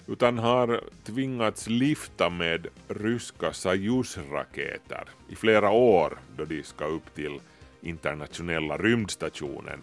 utan 0.08 0.38
har 0.38 0.82
tvingats 1.04 1.68
lifta 1.68 2.30
med 2.30 2.68
ryska 2.88 3.54
Sojus-raketer 3.54 5.04
i 5.30 5.36
flera 5.36 5.70
år 5.70 6.18
då 6.38 6.46
de 6.46 6.64
ska 6.64 6.86
upp 6.86 7.16
till 7.16 7.40
internationella 7.82 8.78
rymdstationen. 8.78 9.80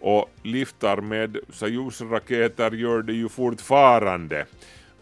Och 0.00 0.30
liftar 0.42 1.00
med 1.00 1.38
Sojus-raketer 1.52 2.70
gör 2.70 3.02
det 3.02 3.12
ju 3.12 3.28
fortfarande, 3.28 4.46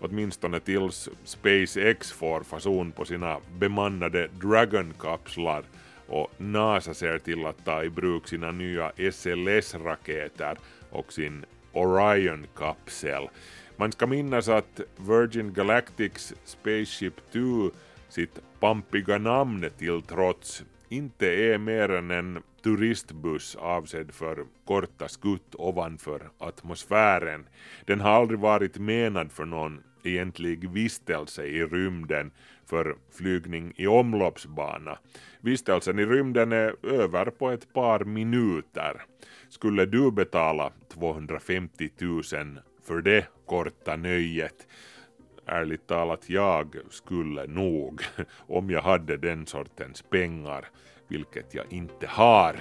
åtminstone 0.01 0.61
tills 0.61 1.09
SpaceX 1.25 2.13
får 2.13 2.41
fason 2.41 2.93
på 2.93 3.05
sina 3.05 3.37
bemannade 3.59 4.29
Dragon-kapslar 4.41 5.63
och 6.07 6.33
NASA 6.37 6.95
ser 6.95 7.19
till 7.19 7.47
att 7.47 7.65
ta 7.65 7.85
i 7.85 7.91
bruk 7.91 8.29
sina 8.29 8.51
nya 8.51 8.93
SLS-raketer 8.97 10.59
och 10.91 11.13
sin 11.13 11.45
Orion-kapsel. 11.73 13.29
Man 13.77 13.93
ska 13.93 14.07
minnas 14.07 14.49
att 14.49 14.81
Virgin 14.97 15.53
Galactics 15.53 16.35
Spaceship 16.45 17.15
2 17.33 17.71
sitt 18.09 18.41
pampiga 18.61 19.19
namn 19.19 19.71
till 19.79 20.03
trots 20.03 20.65
inte 20.89 21.27
är 21.27 21.59
mer 21.59 21.89
än 21.89 22.11
en 22.11 22.43
turistbuss 22.63 23.57
avsedd 23.57 24.13
för 24.13 24.45
korta 24.65 25.09
skutt 25.09 25.55
ovanför 25.55 26.31
atmosfären. 26.39 27.47
Den 27.85 28.01
har 28.01 28.11
aldrig 28.11 28.41
varit 28.41 28.79
menad 28.79 29.33
för 29.33 29.45
någon 29.45 29.83
egentlig 30.03 30.71
vistelse 30.71 31.45
i 31.45 31.65
rymden 31.65 32.31
för 32.67 32.97
flygning 33.19 33.73
i 33.77 33.87
omloppsbana. 33.87 34.99
Vistelsen 35.41 35.99
i 35.99 36.07
rymden 36.07 36.53
är 36.53 36.87
över 36.87 37.25
på 37.25 37.51
ett 37.51 37.73
par 37.73 38.05
minuter. 38.05 39.03
Skulle 39.49 39.87
du 39.87 40.11
betala 40.11 40.73
250 40.95 41.91
000 41.99 42.23
för 42.85 43.03
det 43.03 43.27
korta 43.47 43.97
nöjet? 43.97 44.67
Ärligt 45.49 45.87
talat, 45.87 46.31
jag 46.31 46.77
skulle 46.91 47.47
nog, 47.47 48.03
om 48.47 48.71
jag 48.71 48.83
hade 48.83 49.17
den 49.17 49.47
sortens 49.47 50.03
pengar, 50.03 50.69
vilket 51.09 51.55
jag 51.55 51.73
inte 51.73 52.07
har. 52.07 52.57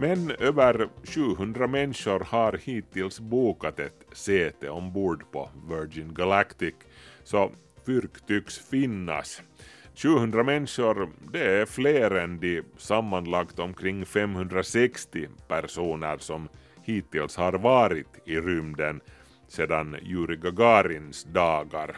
Men 0.00 0.30
över 0.30 0.88
700 1.04 1.66
människor 1.66 2.20
har 2.20 2.52
hittills 2.52 3.20
bokat 3.20 3.80
ett 3.80 4.06
säte 4.12 4.70
ombord 4.70 5.24
på 5.32 5.50
Virgin 5.68 6.14
Galactic, 6.14 6.74
så 7.24 7.50
fyrk 7.86 8.26
tycks 8.26 8.58
finnas. 8.58 9.42
700 9.94 10.42
människor, 10.42 11.10
det 11.32 11.60
är 11.60 11.66
fler 11.66 12.10
än 12.10 12.40
de 12.40 12.62
sammanlagt 12.76 13.58
omkring 13.58 14.06
560 14.06 15.28
personer 15.48 16.18
som 16.18 16.48
hittills 16.88 17.36
har 17.36 17.52
varit 17.52 18.06
i 18.24 18.40
rymden 18.40 19.00
sedan 19.48 19.96
Yuri 20.02 20.36
Gagarins 20.36 21.24
dagar. 21.24 21.96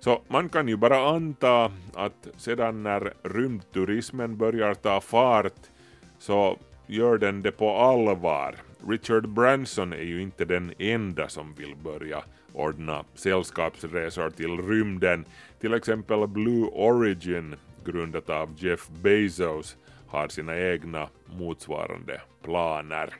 Så 0.00 0.22
man 0.28 0.48
kan 0.48 0.68
ju 0.68 0.76
bara 0.76 1.08
anta 1.08 1.72
att 1.94 2.28
sedan 2.36 2.82
när 2.82 3.12
rymdturismen 3.22 4.36
börjar 4.36 4.74
ta 4.74 5.00
fart 5.00 5.70
så 6.18 6.58
gör 6.86 7.18
den 7.18 7.42
det 7.42 7.52
på 7.52 7.70
allvar. 7.76 8.54
Richard 8.88 9.28
Branson 9.28 9.92
är 9.92 10.02
ju 10.02 10.22
inte 10.22 10.44
den 10.44 10.72
enda 10.78 11.28
som 11.28 11.54
vill 11.54 11.76
börja 11.76 12.24
ordna 12.52 13.04
sällskapsresor 13.14 14.30
till 14.30 14.58
rymden. 14.68 15.24
Till 15.60 15.74
exempel 15.74 16.28
Blue 16.28 16.66
Origin, 16.72 17.56
grundat 17.84 18.30
av 18.30 18.48
Jeff 18.56 18.88
Bezos, 18.88 19.76
har 20.06 20.28
sina 20.28 20.58
egna 20.58 21.08
motsvarande 21.38 22.20
planer. 22.42 23.14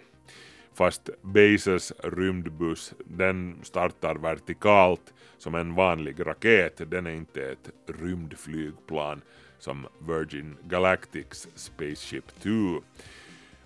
Fast 0.75 1.11
Bases 1.23 1.93
rymdbuss, 2.03 2.95
den 3.05 3.59
startar 3.63 4.15
vertikalt 4.15 5.15
som 5.39 5.55
en 5.55 5.75
vanlig 5.75 6.27
raket, 6.27 6.91
den 6.91 7.07
är 7.07 7.11
inte 7.11 7.43
ett 7.43 7.71
rymdflygplan 7.87 9.23
som 9.59 9.87
Virgin 9.99 10.57
Galactics 10.63 11.49
Spaceship 11.55 12.25
2. 12.43 12.51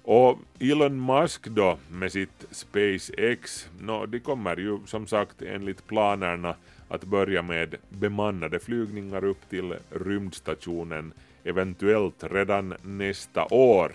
Och 0.03 0.39
Elon 0.59 1.07
Musk 1.07 1.47
då 1.47 1.79
med 1.91 2.13
sitt 2.13 2.47
SpaceX, 2.51 3.69
no, 3.81 4.07
de 4.07 4.21
kommer 4.21 4.57
ju 4.57 4.79
som 4.87 5.07
sagt 5.07 5.43
enligt 5.43 5.87
planerna 5.87 6.55
att 6.89 7.05
börja 7.05 7.43
med 7.43 7.75
bemannade 7.89 8.59
flygningar 8.59 9.25
upp 9.25 9.49
till 9.51 9.75
rymdstationen 9.91 11.13
eventuellt 11.45 12.25
redan 12.31 12.75
nästa 12.83 13.45
år. 13.51 13.93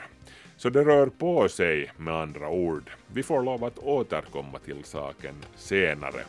Så 0.64 0.70
det 0.70 0.84
rör 0.84 1.08
på 1.08 1.50
sig 1.50 1.92
med 1.98 2.14
andra 2.14 2.50
ord. 2.50 2.92
Vi 3.08 3.24
får 3.24 3.44
lov 3.44 3.64
att 3.64 3.80
återkomma 3.80 4.60
till 4.60 4.84
saken 4.84 5.36
senare. 5.56 6.22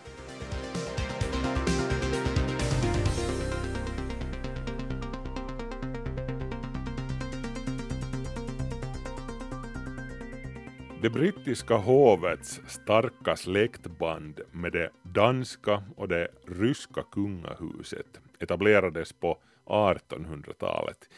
Det 11.03 11.11
brittiska 11.11 11.77
hovets 11.77 12.61
starka 12.67 13.37
släktband 13.37 14.41
med 14.51 14.73
det 14.73 14.91
danska 15.03 15.83
och 15.97 16.09
det 16.09 16.29
ryska 16.47 17.03
kungahuset 17.13 18.21
etablerades 18.41 19.13
på 19.13 19.39
1800-talet. 19.67 21.09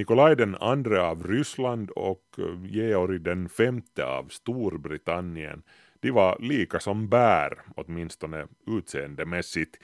Nikolaj 0.00 0.36
den 0.36 0.56
andre 0.60 1.02
av 1.02 1.26
Ryssland 1.26 1.90
och 1.90 2.24
eh, 2.38 2.44
Georg 2.64 3.18
den 3.18 3.48
femte 3.48 4.04
av 4.04 4.28
Storbritannien 4.28 5.62
de 6.00 6.10
var 6.10 6.36
lika 6.40 6.80
som 6.80 7.08
bär, 7.08 7.58
åtminstone 7.76 8.46
utseendemässigt, 8.66 9.76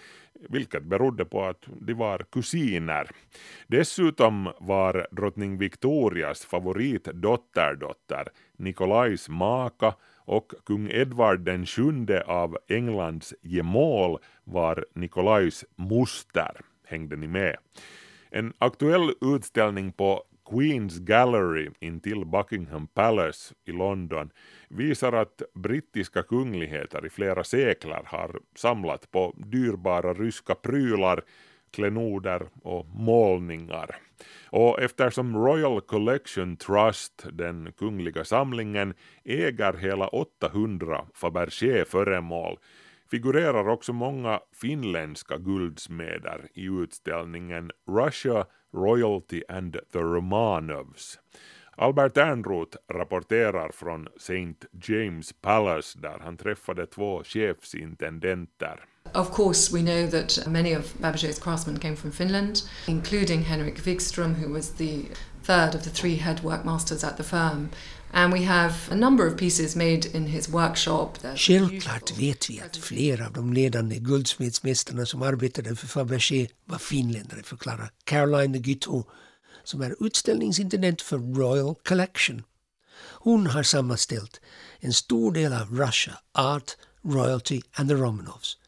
vilket 0.48 0.82
berodde 0.82 1.24
på 1.24 1.44
att 1.44 1.64
de 1.80 1.94
var 1.94 2.18
kusiner. 2.32 3.10
Dessutom 3.66 4.52
var 4.60 5.06
drottning 5.10 5.58
Victorias 5.58 6.44
favoritdotterdotter 6.44 8.28
Nikolajs 8.56 9.28
maka 9.28 9.94
och 10.16 10.52
kung 10.64 10.90
Edvard 10.90 11.40
den 11.40 11.66
sjunde 11.66 12.22
av 12.22 12.58
Englands 12.68 13.34
gemål 13.42 14.18
var 14.44 14.86
Nikolajs 14.94 15.64
moster. 15.74 16.60
Hängde 16.86 17.16
ni 17.16 17.26
med? 17.26 17.56
En 18.30 18.52
aktuell 18.58 19.12
utställning 19.20 19.92
på 19.92 20.22
Queens 20.50 20.98
Gallery 20.98 21.70
intill 21.80 22.24
Buckingham 22.24 22.86
Palace 22.86 23.54
i 23.64 23.72
London 23.72 24.30
visar 24.68 25.12
att 25.12 25.42
brittiska 25.54 26.22
kungligheter 26.22 27.06
i 27.06 27.10
flera 27.10 27.44
sekler 27.44 28.02
har 28.04 28.40
samlat 28.54 29.10
på 29.10 29.34
dyrbara 29.36 30.14
ryska 30.14 30.54
prylar, 30.54 31.22
klenoder 31.70 32.48
och 32.62 32.86
målningar. 32.86 33.96
Och 34.50 34.80
eftersom 34.82 35.36
Royal 35.36 35.80
Collection 35.80 36.56
Trust, 36.56 37.26
den 37.32 37.72
kungliga 37.72 38.24
samlingen, 38.24 38.94
äger 39.24 39.72
hela 39.72 40.08
800 40.08 41.04
Fabergé-föremål 41.14 42.58
figurerar 43.10 43.68
också 43.68 43.92
många 43.92 44.40
finländska 44.52 45.38
guldsmeder 45.38 46.48
i 46.54 46.64
utställningen 46.64 47.70
Russia, 47.88 48.46
Royalty 48.74 49.42
and 49.48 49.76
the 49.92 49.98
Romanovs. 49.98 51.18
Albert 51.78 52.16
Ernroth 52.16 52.78
rapporterar 52.92 53.70
från 53.72 54.08
St. 54.16 54.66
James 54.82 55.32
Palace 55.32 55.98
där 55.98 56.18
han 56.24 56.36
träffade 56.36 56.86
två 56.86 57.22
chefsintendenter. 57.24 58.84
Of 59.14 59.30
course, 59.30 59.76
we 59.76 59.82
know 59.82 60.10
that 60.10 60.46
many 60.46 60.76
of 60.76 60.94
Babagé's 60.98 61.38
craftsmen 61.38 61.78
came 61.78 61.96
from 61.96 62.12
Finland, 62.12 62.62
including 62.86 63.42
Henrik 63.42 63.86
Wikström, 63.86 64.34
who 64.34 64.52
was 64.52 64.70
the 64.70 65.02
third 65.46 65.74
of 65.74 65.82
the 65.82 65.90
three 65.90 66.16
head 66.16 66.40
workmasters 66.42 67.04
at 67.04 67.16
the 67.16 67.22
firm. 67.22 67.68
And 68.12 68.32
we 68.32 68.44
have 68.44 68.74
a 68.90 68.94
number 68.94 69.26
of 69.26 69.36
pieces 69.36 69.76
made 69.76 70.06
in 70.14 70.26
his 70.26 70.48
workshop. 70.48 71.18
Självklart 71.36 72.18
vet 72.18 72.50
vi 72.50 72.60
att 72.60 72.76
flera 72.76 73.26
av 73.26 73.32
de 73.32 73.52
ledande 73.52 73.98
guldsmedsmästarna 73.98 75.06
som 75.06 75.22
arbetade 75.22 75.76
för 75.76 75.86
Fabergé 75.86 76.48
var 76.64 76.78
finländare, 76.78 77.42
förklarar 77.42 77.90
Caroline 78.04 78.52
de 78.52 78.58
Guiteau 78.58 79.04
som 79.64 79.80
är 79.80 79.96
utställningsintendent 80.00 81.02
för 81.02 81.18
Royal 81.18 81.74
Collection. 81.84 82.42
Hon 82.98 83.46
har 83.46 83.62
sammanställt 83.62 84.40
en 84.80 84.92
stor 84.92 85.32
del 85.32 85.52
av 85.52 85.78
Russia, 85.78 86.18
Art, 86.32 86.76
Royalty 87.04 87.60
and 87.72 87.88
the 87.88 87.94
Romanovs. 87.94 88.58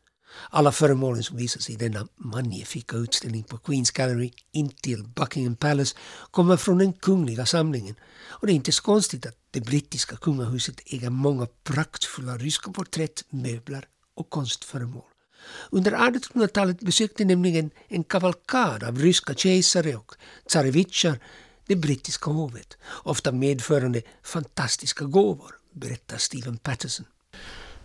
Alla 0.50 0.72
föremålen 0.72 1.22
som 1.22 1.36
visas 1.36 1.70
i 1.70 1.76
denna 1.76 2.08
magnifika 2.16 2.96
utställning 2.96 3.42
på 3.42 3.58
Queens 3.58 3.90
Gallery 3.90 4.32
intill 4.52 5.04
Buckingham 5.04 5.56
Palace 5.56 5.96
kommer 6.30 6.56
från 6.56 6.78
den 6.78 6.92
kungliga 6.92 7.46
samlingen. 7.46 7.94
Och 8.28 8.46
det 8.46 8.52
är 8.52 8.54
inte 8.54 8.72
så 8.72 8.82
konstigt 8.82 9.26
att 9.26 9.36
det 9.50 9.60
brittiska 9.60 10.16
kungahuset 10.16 10.80
äger 10.86 11.10
många 11.10 11.46
praktfulla 11.64 12.36
ryska 12.36 12.70
porträtt, 12.70 13.24
möbler 13.30 13.84
och 14.14 14.30
konstföremål. 14.30 15.04
Under 15.70 15.92
1800-talet 15.92 16.80
besökte 16.80 17.24
nämligen 17.24 17.70
en 17.88 18.04
kavalkad 18.04 18.84
av 18.84 18.98
ryska 18.98 19.34
kejsare 19.34 19.96
och 19.96 20.14
tsarevitjar 20.48 21.18
det 21.66 21.76
brittiska 21.76 22.30
hovet, 22.30 22.76
ofta 22.84 23.32
medförande 23.32 24.02
fantastiska 24.22 25.04
gåvor, 25.04 25.54
berättar 25.72 26.18
Stephen 26.18 26.58
Patterson. 26.58 27.06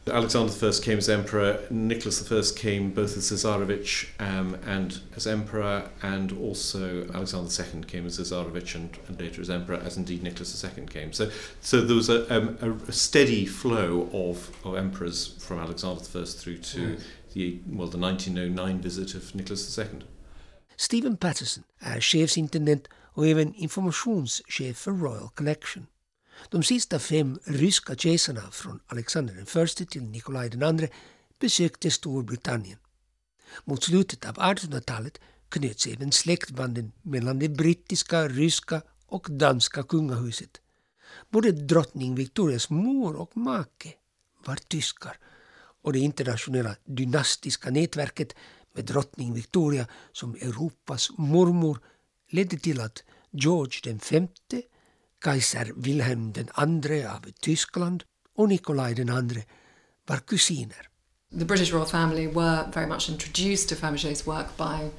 Alexander 0.05 0.51
I 0.51 0.71
came 0.81 0.97
as 0.97 1.07
emperor. 1.07 1.59
Nicholas 1.69 2.29
I 2.29 2.59
came 2.59 2.91
both 2.91 3.15
as 3.15 3.31
Tsarevich 3.31 4.09
um, 4.19 4.57
and 4.65 4.99
as 5.15 5.25
emperor, 5.25 5.89
and 6.01 6.31
also 6.33 7.07
Alexander 7.13 7.49
II 7.49 7.83
came 7.83 8.05
as 8.05 8.19
Tsarevich 8.19 8.75
and, 8.75 8.97
and 9.07 9.19
later 9.19 9.41
as 9.41 9.49
emperor, 9.49 9.77
as 9.77 9.95
indeed 9.95 10.21
Nicholas 10.21 10.63
II 10.63 10.85
came. 10.87 11.13
So, 11.13 11.31
so 11.61 11.81
there 11.81 11.95
was 11.95 12.09
a, 12.09 12.35
um, 12.35 12.57
a, 12.61 12.71
a 12.89 12.91
steady 12.91 13.45
flow 13.45 14.09
of, 14.13 14.51
of 14.65 14.75
emperors 14.75 15.35
from 15.39 15.59
Alexander 15.59 16.01
I 16.01 16.25
through 16.25 16.57
to 16.57 16.79
mm. 16.79 17.01
the 17.33 17.59
well 17.67 17.87
the 17.87 17.97
1909 17.97 18.79
visit 18.79 19.15
of 19.15 19.33
Nicholas 19.33 19.77
II. 19.77 20.01
Stephen 20.75 21.17
Patterson 21.17 21.63
är 21.79 22.01
chefsintendent 22.01 22.87
och 23.13 23.27
även 23.27 23.53
informationschef 23.53 24.77
för 24.77 24.91
Royal 24.91 25.29
Collection. 25.35 25.85
De 26.49 26.63
sista 26.63 26.99
fem 26.99 27.39
ryska 27.43 27.95
kejsarna 27.95 28.51
från 28.51 28.79
Alexander 28.87 29.63
I 29.63 29.85
till 29.85 30.03
Nikolaj 30.03 30.49
II 30.53 30.89
besökte 31.39 31.91
Storbritannien. 31.91 32.77
Mot 33.65 33.83
slutet 33.83 34.25
av 34.25 34.35
1800-talet 34.35 35.19
knöts 35.49 35.87
även 35.87 36.11
släktbanden 36.11 36.91
mellan 37.01 37.39
det 37.39 37.49
brittiska, 37.49 38.27
ryska 38.27 38.81
och 39.05 39.27
danska 39.29 39.83
kungahuset. 39.83 40.61
Både 41.29 41.51
drottning 41.51 42.15
Victorias 42.15 42.69
mor 42.69 43.15
och 43.15 43.37
make 43.37 43.93
var 44.45 44.55
tyskar 44.55 45.17
och 45.81 45.93
det 45.93 45.99
internationella 45.99 46.75
dynastiska 46.85 47.69
nätverket 47.69 48.35
med 48.73 48.85
drottning 48.85 49.33
Victoria 49.33 49.87
som 50.11 50.35
Europas 50.35 51.09
mormor 51.17 51.79
ledde 52.29 52.57
till 52.57 52.81
att 52.81 53.03
George 53.31 53.99
V, 54.09 54.27
kejsar 55.23 55.71
Wilhelm 55.75 56.33
II 56.37 57.03
av 57.05 57.31
Tyskland 57.39 58.03
och 58.35 58.49
Nikolaj 58.49 58.93
II 58.99 59.43
var 60.05 60.17
kusiner. 60.17 60.89
The 61.39 61.45
British 61.45 61.73
royal 61.73 61.87
family 61.87 62.27
were 62.27 62.71
very 62.73 62.87
much 62.87 63.09
introduced 63.09 63.69
to 63.69 63.75
Fabergé's 63.75 64.25
work 64.25 64.57
by, 64.57 64.89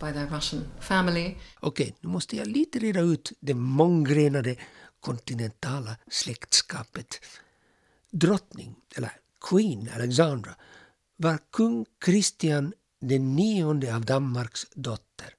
by 0.00 0.12
their 0.12 0.26
Russian 0.26 0.64
family. 0.80 1.36
Okej, 1.60 1.94
nu 2.00 2.08
måste 2.08 2.36
jag 2.36 2.46
lite 2.46 2.78
reda 2.78 3.00
ut 3.00 3.32
det 3.40 3.54
månggrenade 3.54 4.56
kontinentala 5.00 5.96
släktskapet. 6.10 7.20
Drottning, 8.10 8.76
eller 8.96 9.12
Queen 9.50 9.90
Alexandra, 9.94 10.54
var 11.16 11.38
kung 11.50 11.86
Kristian 11.98 12.72
den 13.00 13.36
nionde 13.36 13.96
av 13.96 14.04
Danmarks 14.04 14.66
dotter 14.74 15.34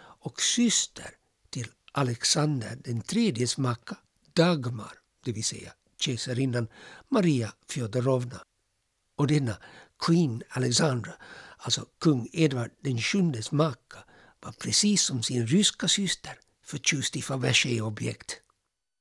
och 0.00 0.40
syster 0.40 1.17
Alexander 1.98 2.76
den 2.84 3.00
tredjes 3.00 3.58
maka 3.58 3.96
Dagmar, 4.36 4.92
det 5.24 5.32
vill 5.32 5.44
säga 5.44 5.72
kejsarinnan 6.00 6.68
Maria 7.08 7.52
Fjodorovna. 7.68 8.40
Och 9.16 9.26
denna 9.26 9.56
Queen 10.06 10.42
Alexandra, 10.48 11.12
alltså 11.56 11.86
kung 11.98 12.28
Edvard 12.32 12.70
den 12.80 12.98
sjundes 12.98 13.52
maka, 13.52 13.98
var 14.40 14.52
precis 14.52 15.02
som 15.02 15.22
sin 15.22 15.46
ryska 15.46 15.88
syster 15.88 16.38
förtjust 16.64 17.16
i 17.16 17.22
Fabergé-objekt. 17.22 18.40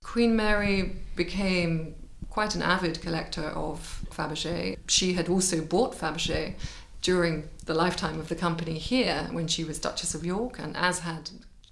Queen 0.06 0.36
Mary 0.36 0.96
became 1.16 1.94
quite 2.30 2.56
an 2.56 2.64
avid 2.64 3.04
collector 3.04 3.58
of 3.58 4.04
Fabergé. 4.12 4.78
She 4.88 5.14
had 5.14 5.30
also 5.30 5.62
bought 5.62 6.00
Fabergé 6.00 6.54
during 7.02 7.44
the 7.66 7.74
lifetime 7.74 8.20
of 8.22 8.28
the 8.28 8.36
company 8.36 8.80
here 8.80 9.30
when 9.32 9.48
she 9.48 9.64
was 9.64 9.80
Duchess 9.80 10.16
of 10.16 10.26
York 10.26 10.60
and 10.60 10.76
as 10.78 11.00
had 11.00 11.30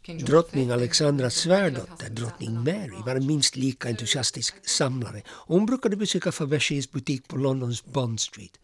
Drottning 0.07 0.67
V. 0.67 0.73
Alexandras 0.73 1.35
svärdotter, 1.35 2.09
drottning 2.09 2.63
Mary, 2.63 3.03
var 3.05 3.15
en 3.15 3.25
minst 3.25 3.55
lika 3.55 3.89
entusiastisk 3.89 4.69
samlare. 4.69 5.21
och 5.27 5.55
Hon 5.55 5.65
brukade 5.65 5.95
besöka 5.95 6.31
Fabergés 6.31 6.91
butik 6.91 7.27
på 7.27 7.37
Londons 7.37 7.85
Bond 7.85 8.19
Street. 8.19 8.59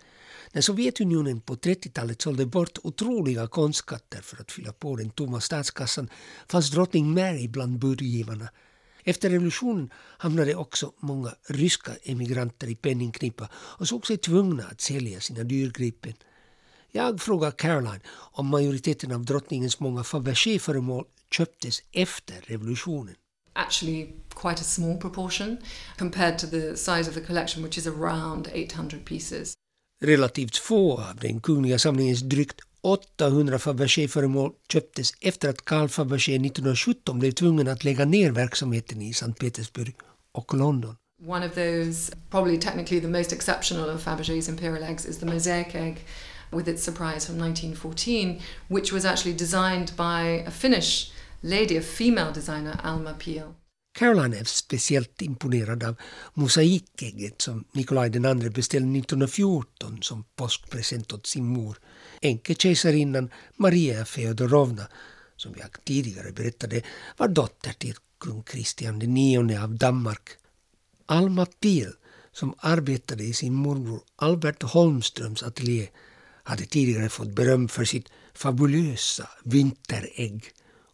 När 0.51 0.61
Sovjetunionen 0.61 1.41
på 1.41 1.55
30-talet 1.55 2.21
sålde 2.21 2.45
bort 2.45 2.77
otroliga 2.83 3.47
konstskatter 3.47 4.21
för 4.21 4.41
att 4.41 4.51
fylla 4.51 4.73
på 4.73 4.95
den 4.95 5.09
tomma 5.09 5.41
statskassan 5.41 6.09
fanns 6.47 6.71
drottning 6.71 7.13
Mary 7.13 7.47
bland 7.47 7.79
budgivarna. 7.79 8.49
Efter 9.03 9.29
revolutionen 9.29 9.89
hamnade 10.17 10.55
också 10.55 10.93
många 10.99 11.35
ryska 11.47 11.91
emigranter 12.03 12.67
i 12.67 12.75
penningknipa 12.75 13.49
och 13.53 13.87
såg 13.87 14.07
sig 14.07 14.17
tvungna 14.17 14.63
att 14.63 14.81
sälja 14.81 15.19
sina 15.19 15.43
dyrgripen. 15.43 16.13
Jag 16.91 17.21
frågar 17.21 17.51
Caroline 17.51 18.01
om 18.09 18.47
majoriteten 18.47 19.11
av 19.11 19.25
drottningens 19.25 19.79
många 19.79 20.03
Fabergé-föremål 20.03 21.05
köptes 21.31 21.81
efter 21.91 22.35
revolutionen. 22.47 23.15
Actually, 23.53 24.07
quite 24.33 24.61
a 24.61 24.63
small 24.63 24.97
proportion 24.97 25.57
compared 25.97 26.37
to 26.37 26.47
the 26.47 26.75
size 26.75 27.09
of 27.09 27.13
the 27.13 27.21
collection, 27.21 27.63
which 27.63 27.77
is 27.77 27.87
around 27.87 28.47
800 28.53 29.05
pieces. 29.05 29.53
Relativt 30.03 30.57
få 30.57 30.97
av 30.97 31.15
den 31.15 31.39
kungliga 31.39 31.79
samlingens 31.79 32.21
drygt 32.21 32.61
800 32.81 33.59
Fabergé-föremål 33.59 34.51
köptes 34.73 35.13
efter 35.21 35.49
att 35.49 35.65
Carl 35.65 35.89
Fabergé 35.89 36.35
1917 36.35 37.19
blev 37.19 37.31
tvungen 37.31 37.67
att 37.67 37.83
lägga 37.83 38.05
ner 38.05 38.31
verksamheten 38.31 39.01
i 39.01 39.13
Sankt 39.13 39.39
Petersburg 39.39 39.95
och 40.31 40.53
London. 40.53 40.95
One 41.27 41.45
of 41.45 41.53
those, 41.53 42.15
probably 42.29 42.57
technically 42.57 43.01
the 43.01 43.07
most 43.07 43.31
exceptional 43.31 43.89
of 43.89 44.03
Fabergé's 44.03 44.49
imperial 44.49 44.83
eggs, 44.83 45.05
is 45.05 45.17
the 45.17 45.25
mosaic 45.25 45.75
egg 45.75 46.05
with 46.51 46.67
its 46.67 46.83
surprise 46.83 47.25
from 47.25 47.37
1914, 47.37 48.41
which 48.69 48.93
was 48.93 49.05
actually 49.05 49.37
designed 49.37 49.95
by 49.95 50.43
a 50.47 50.51
Finnish 50.51 51.11
lady, 51.41 51.79
of 51.79 51.85
female 51.85 52.33
designer, 52.33 52.79
Alma 52.83 53.13
Peel. 53.13 53.53
Caroline 53.99 54.33
är 54.33 54.43
speciellt 54.43 55.21
imponerad 55.21 55.83
av 55.83 55.95
mosaikägget 56.33 57.41
som 57.41 57.63
Nikolaj 57.71 58.09
II 58.09 58.49
beställde 58.49 58.99
1914 58.99 60.01
som 60.01 60.23
påskpresent 60.35 61.13
åt 61.13 61.27
sin 61.27 61.45
mor, 61.45 61.77
änkekejsarinnan 62.21 63.29
Maria 63.55 64.05
Feodorovna, 64.05 64.87
som 65.35 65.53
jag 65.59 65.83
tidigare 65.83 66.31
berättade 66.31 66.81
var 67.17 67.27
dotter 67.27 67.73
till 67.73 67.95
kung 68.17 68.43
Kristian 68.43 69.01
IX 69.01 69.61
av 69.63 69.77
Danmark. 69.77 70.29
Alma 71.05 71.45
Peel, 71.45 71.93
som 72.31 72.55
arbetade 72.57 73.23
i 73.23 73.33
sin 73.33 73.53
mormor 73.53 74.01
Albert 74.15 74.63
Holmströms 74.63 75.43
ateljé, 75.43 75.89
hade 76.43 76.65
tidigare 76.65 77.09
fått 77.09 77.35
beröm 77.35 77.67
för 77.67 77.85
sitt 77.85 78.09
fabulösa 78.33 79.29
vinterägg 79.43 80.51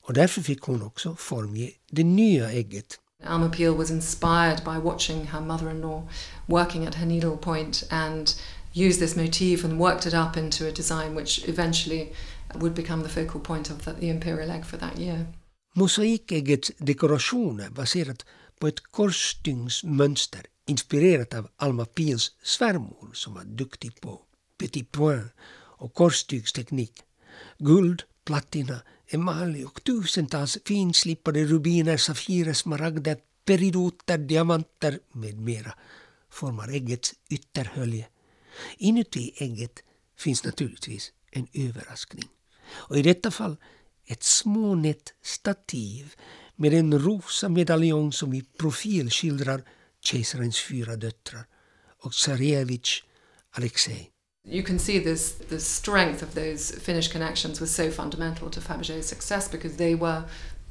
och 0.07 0.13
därför 0.13 0.41
fick 0.41 0.61
hon 0.61 0.81
också 0.81 1.15
formge 1.15 1.71
det 1.91 2.03
nya 2.03 2.51
ägget. 2.51 2.99
Alma 3.23 3.49
Peel 3.49 3.73
was 3.73 3.91
inspired 3.91 4.57
by 4.63 4.77
watching 4.83 5.27
her 5.27 5.41
mother-in-law 5.41 6.07
working 6.45 6.85
at 6.87 6.95
her 6.95 7.05
needle 7.05 7.37
point 7.37 7.83
and 7.89 8.35
used 8.73 8.99
this 8.99 9.15
motif 9.15 9.65
and 9.65 9.79
worked 9.79 10.05
it 10.05 10.13
up 10.13 10.37
into 10.37 10.67
a 10.67 10.71
design 10.71 11.15
which 11.15 11.49
eventually 11.49 12.13
would 12.55 12.73
become 12.73 13.03
the 13.03 13.09
focal 13.09 13.39
point 13.39 13.69
of 13.69 13.85
the, 13.85 13.91
the 13.91 14.09
imperial 14.09 14.51
egg 14.51 14.65
for 14.65 14.77
that 14.77 14.99
year. 14.99 15.25
Mosaikäggets 15.75 16.71
dekoration 16.77 17.59
är 17.59 17.69
baserat 17.69 18.25
på 18.59 18.67
ett 18.67 18.79
korsstygnsmönster 18.91 20.41
inspirerat 20.67 21.33
av 21.33 21.47
Alma 21.57 21.85
Piels 21.85 22.31
svärmor 22.43 23.09
som 23.13 23.33
var 23.33 23.43
duktig 23.43 24.01
på 24.01 24.21
petit 24.57 24.91
point 24.91 25.31
och 25.79 25.93
korsstygsteknik. 25.93 26.93
Guld, 27.57 28.03
platina, 28.25 28.81
emalj 29.07 29.65
och 29.65 29.83
tusentals 29.83 30.57
finslipade 30.65 31.45
rubiner, 31.45 31.97
safirer, 31.97 32.53
smaragder, 32.53 33.17
peridoter, 33.45 34.17
diamanter 34.17 34.99
med 35.11 35.39
mera 35.39 35.73
formar 36.29 36.67
äggets 36.67 37.13
ytterhölje. 37.29 38.07
Inuti 38.77 39.33
ägget 39.37 39.83
finns 40.17 40.43
naturligtvis 40.43 41.11
en 41.31 41.47
överraskning. 41.53 42.29
Och 42.69 42.97
i 42.97 43.01
detta 43.01 43.31
fall 43.31 43.57
ett 44.05 44.23
smånätt 44.23 45.13
stativ 45.21 46.15
med 46.55 46.73
en 46.73 46.99
rosa 46.99 47.49
medaljong 47.49 48.13
som 48.13 48.33
i 48.33 48.41
profil 48.41 49.09
skildrar 49.11 49.63
kejsarens 50.01 50.59
fyra 50.59 50.95
döttrar 50.95 51.47
och 52.03 52.11
Tsarevich 52.11 53.03
Alexej. 53.51 54.11
You 54.49 54.63
can 54.63 54.79
see 54.79 54.99
this 54.99 55.31
the 55.49 55.59
strength 55.59 56.21
of 56.21 56.33
those 56.33 56.71
Finnish 56.71 57.09
connections 57.09 57.59
was 57.59 57.69
so 57.75 57.91
fundamental 57.91 58.49
to 58.49 58.61
Fabergé's 58.61 59.05
success 59.05 59.49
because 59.49 59.75
they 59.75 59.95
were 59.95 60.23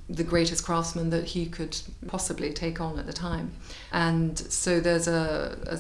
the 0.09 0.25
greatest 0.25 0.65
craftsmen 0.65 1.11
that 1.11 1.25
he 1.25 1.47
could 1.47 1.77
possibly 2.07 2.53
take 2.53 2.81
on 2.81 2.99
at 2.99 3.07
the 3.07 3.13
time. 3.13 3.51
And 3.93 4.39
so 4.39 4.81
there's 4.81 5.09
a 5.09 5.79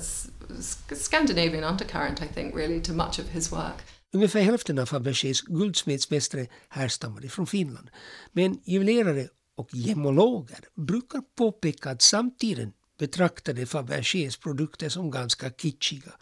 Scandinavian 0.94 1.64
undercurrent, 1.64 2.22
I 2.22 2.26
think, 2.26 2.54
really, 2.54 2.80
to 2.80 2.92
much 2.92 3.18
of 3.18 3.28
his 3.28 3.52
work. 3.52 3.82
Ungefär 4.12 4.42
hälften 4.42 4.78
av 4.78 4.86
Fabergés 4.86 5.42
guldsmedsmästare 5.46 6.46
härstammade 6.68 7.28
från 7.28 7.46
Finland. 7.46 7.90
Men 8.32 8.60
juvelerare 8.64 9.28
och 9.56 9.74
gemologer 9.74 10.58
brukar 10.74 11.20
påpeka 11.36 11.90
att 11.90 12.02
samtiden 12.02 12.72
betraktade 12.98 13.66
Fabergés 13.66 14.36
produkter 14.36 14.88
som 14.88 15.10
ganska 15.10 15.50
kitschiga. 15.50 16.12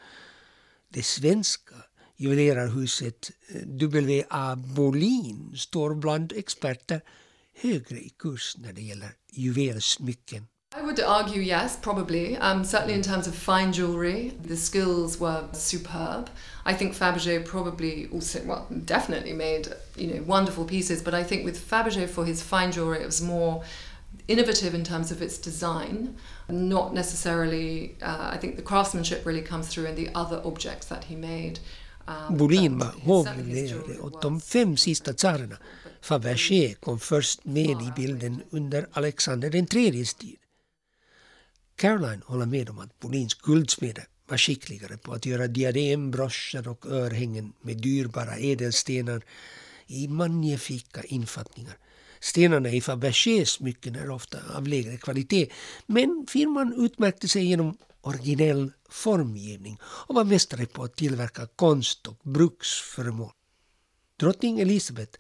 Det 0.95 1.03
svenska 1.03 1.75
juvelerarhuset 2.17 3.31
W.A. 3.67 4.57
Bolin 4.57 5.53
står 5.57 5.95
bland 5.95 6.33
experter 6.33 7.01
högre 7.55 7.97
i 7.97 8.09
kurs 8.19 8.57
när 8.59 8.73
det 8.73 8.83
gäller 8.83 9.13
juvelsmycken. 9.33 10.47
I 10.77 10.83
would 10.83 11.01
argue 11.01 11.43
yes, 11.43 11.79
probably. 11.83 12.37
Um, 12.37 12.65
certainly 12.65 12.95
in 12.95 13.03
terms 13.03 13.27
of 13.27 13.35
fine 13.35 13.73
jewellery, 13.73 14.33
the 14.49 14.57
skills 14.57 15.21
were 15.21 15.45
superb. 15.53 16.31
I 16.65 16.75
think 16.75 16.95
Fabergé 16.95 17.45
probably 17.45 18.09
also, 18.13 18.41
well, 18.45 18.67
definitely 18.85 19.33
made 19.33 19.69
you 19.97 20.09
know 20.09 20.23
wonderful 20.27 20.65
pieces. 20.65 21.03
But 21.03 21.15
I 21.15 21.25
think 21.25 21.45
with 21.45 21.71
Fabergé 21.71 22.09
for 22.09 22.25
his 22.25 22.43
fine 22.43 22.73
jewellery, 22.73 23.03
it 23.03 23.07
was 23.07 23.23
more 23.23 23.63
innovative 24.27 24.75
in 24.79 24.85
terms 24.85 25.13
of 25.13 25.23
its 25.23 25.39
design, 25.39 26.17
not 26.49 26.95
necessarily. 26.95 27.97
Uh, 28.03 28.35
I 28.35 28.39
think 28.41 28.57
the 28.57 28.63
craftsmanship 28.63 29.27
really 29.27 29.43
comes 29.43 29.69
through 29.69 29.87
in 29.87 29.97
the 29.97 30.09
other 30.15 30.41
objects 30.45 30.87
that 30.87 31.05
he 31.05 31.17
made. 31.17 31.59
Hovjuvelerare 32.07 33.67
jewellery 33.67 33.99
åt 33.99 34.23
de 34.23 34.41
fem 34.41 34.77
sista 34.77 35.13
tsarerna. 35.13 35.57
Fabergé 36.01 36.75
kom 36.75 37.01
först 37.01 37.45
med 37.45 37.83
i 37.83 37.93
bilden 37.97 38.43
under 38.51 38.87
Alexander 38.93 39.51
den 39.51 39.67
tredjes 39.67 40.15
tid. 40.15 40.37
Caroline 41.77 42.23
håller 42.27 42.47
med 42.47 42.71
om 42.71 42.79
att 42.79 43.01
Bolins 43.01 43.35
guldsmeder 43.35 44.07
var 44.29 44.39
skickligare 44.39 44.97
på 44.97 45.13
att 45.13 45.27
göra 45.27 45.47
diadembroscher 45.47 46.69
och 46.69 46.87
örhängen 46.87 47.53
med 47.63 47.77
dyrbara 47.77 48.37
ädelstenar 48.37 49.23
i 49.87 50.09
magnifika 50.09 51.03
infattningar. 51.03 51.77
Stenarna 52.25 52.69
i 52.69 52.81
Fabergé-smycken 52.81 53.95
är 53.97 54.11
ofta 54.11 54.39
av 54.57 54.69
lägre 54.69 54.97
kvalitet 54.97 55.49
men 55.87 56.27
firman 56.29 56.75
utmärkte 56.85 57.29
sig 57.29 57.45
genom 57.45 57.77
originell 58.01 58.73
formgivning 58.89 59.79
och 59.83 60.15
var 60.15 60.25
mästare 60.25 60.67
på 60.67 60.85
att 60.85 60.97
tillverka 60.97 61.47
konst 61.57 62.07
och 62.07 62.19
bruksföremål. 62.23 63.33
Drottning 64.21 64.61
Elisabeth 64.61 65.19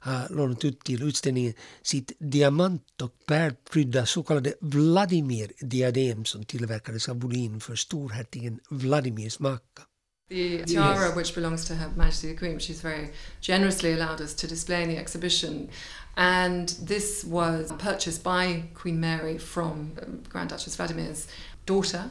har 0.00 0.28
lånat 0.30 0.64
ut 0.64 0.80
till 0.80 1.02
utställningen 1.02 1.54
sitt 1.82 2.12
diamant 2.18 3.02
och 3.02 3.26
pärlprydda 3.26 4.06
så 4.06 4.22
kallade 4.22 4.54
Vladimir-diadem 4.60 6.24
som 6.24 6.44
tillverkades 6.44 7.08
av 7.08 7.16
Bolin 7.16 7.60
för 7.60 7.76
storhertigen 7.76 8.60
Vladimirs 8.70 9.38
maka. 9.38 9.82
The 10.28 10.64
tiara, 10.64 11.12
which 11.12 11.36
belongs 11.36 11.64
to 11.66 11.76
Her 11.76 11.92
Majesty 11.94 12.28
the 12.28 12.34
Queen, 12.34 12.58
she's 12.58 12.80
very 12.80 13.10
generously 13.40 13.92
allowed 13.92 14.20
us 14.20 14.34
to 14.34 14.48
display 14.48 14.82
in 14.82 14.88
the 14.88 14.96
exhibition. 14.96 15.68
And 16.16 16.68
this 16.82 17.22
was 17.24 17.72
purchased 17.78 18.24
by 18.24 18.64
Queen 18.74 18.98
Mary 18.98 19.38
from 19.38 19.92
um, 20.02 20.22
Grand 20.28 20.50
Duchess 20.50 20.74
Vladimir's 20.74 21.28
daughter. 21.64 22.10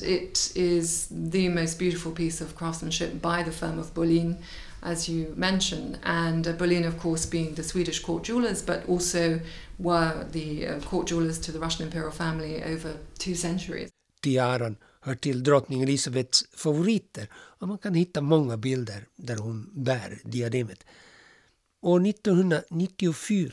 It 0.00 0.52
is 0.54 1.08
the 1.10 1.48
most 1.48 1.76
beautiful 1.76 2.12
piece 2.12 2.40
of 2.40 2.54
craftsmanship 2.54 3.20
by 3.20 3.42
the 3.42 3.50
firm 3.50 3.80
of 3.80 3.92
Bolin, 3.94 4.36
as 4.84 5.08
you 5.08 5.34
mentioned. 5.36 5.98
And 6.04 6.46
uh, 6.46 6.52
Bolin, 6.52 6.86
of 6.86 7.00
course, 7.00 7.26
being 7.26 7.54
the 7.56 7.64
Swedish 7.64 7.98
court 7.98 8.22
jewelers, 8.22 8.62
but 8.62 8.88
also 8.88 9.40
were 9.80 10.24
the 10.30 10.68
uh, 10.68 10.80
court 10.82 11.08
jewelers 11.08 11.40
to 11.40 11.50
the 11.50 11.58
Russian 11.58 11.86
imperial 11.86 12.12
family 12.12 12.62
over 12.62 12.98
two 13.18 13.34
centuries. 13.34 13.90
Tiaran 14.22 14.76
hör 15.00 15.14
till 15.14 15.42
drottning 15.42 15.82
Elisabeths 15.82 16.44
favoriter 16.52 17.28
och 17.32 17.68
man 17.68 17.78
kan 17.78 17.94
hitta 17.94 18.20
många 18.20 18.56
bilder 18.56 19.06
där 19.16 19.36
hon 19.36 19.70
bär 19.84 20.18
diademet. 20.24 20.84
År 21.80 22.06
1994 22.06 23.52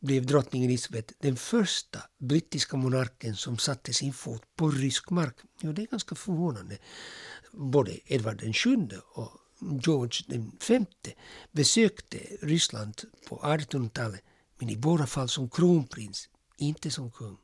blev 0.00 0.26
drottning 0.26 0.64
Elisabeth 0.64 1.14
den 1.18 1.36
första 1.36 1.98
brittiska 2.18 2.76
monarken 2.76 3.36
som 3.36 3.58
satte 3.58 3.92
sin 3.92 4.12
fot 4.12 4.42
på 4.56 4.70
rysk 4.70 5.10
mark. 5.10 5.36
Ja, 5.60 5.72
det 5.72 5.82
är 5.82 5.86
ganska 5.86 6.14
förvånande. 6.14 6.78
Både 7.52 8.12
Edvard 8.12 8.42
VII 8.42 8.88
och 9.14 9.30
George 9.60 10.40
V 10.68 10.84
besökte 11.52 12.18
Ryssland 12.42 13.02
på 13.28 13.36
1800-talet 13.36 14.22
men 14.58 14.70
i 14.70 14.76
båda 14.76 15.06
fall 15.06 15.28
som 15.28 15.50
kronprins, 15.50 16.28
inte 16.56 16.90
som 16.90 17.10
kung. 17.10 17.36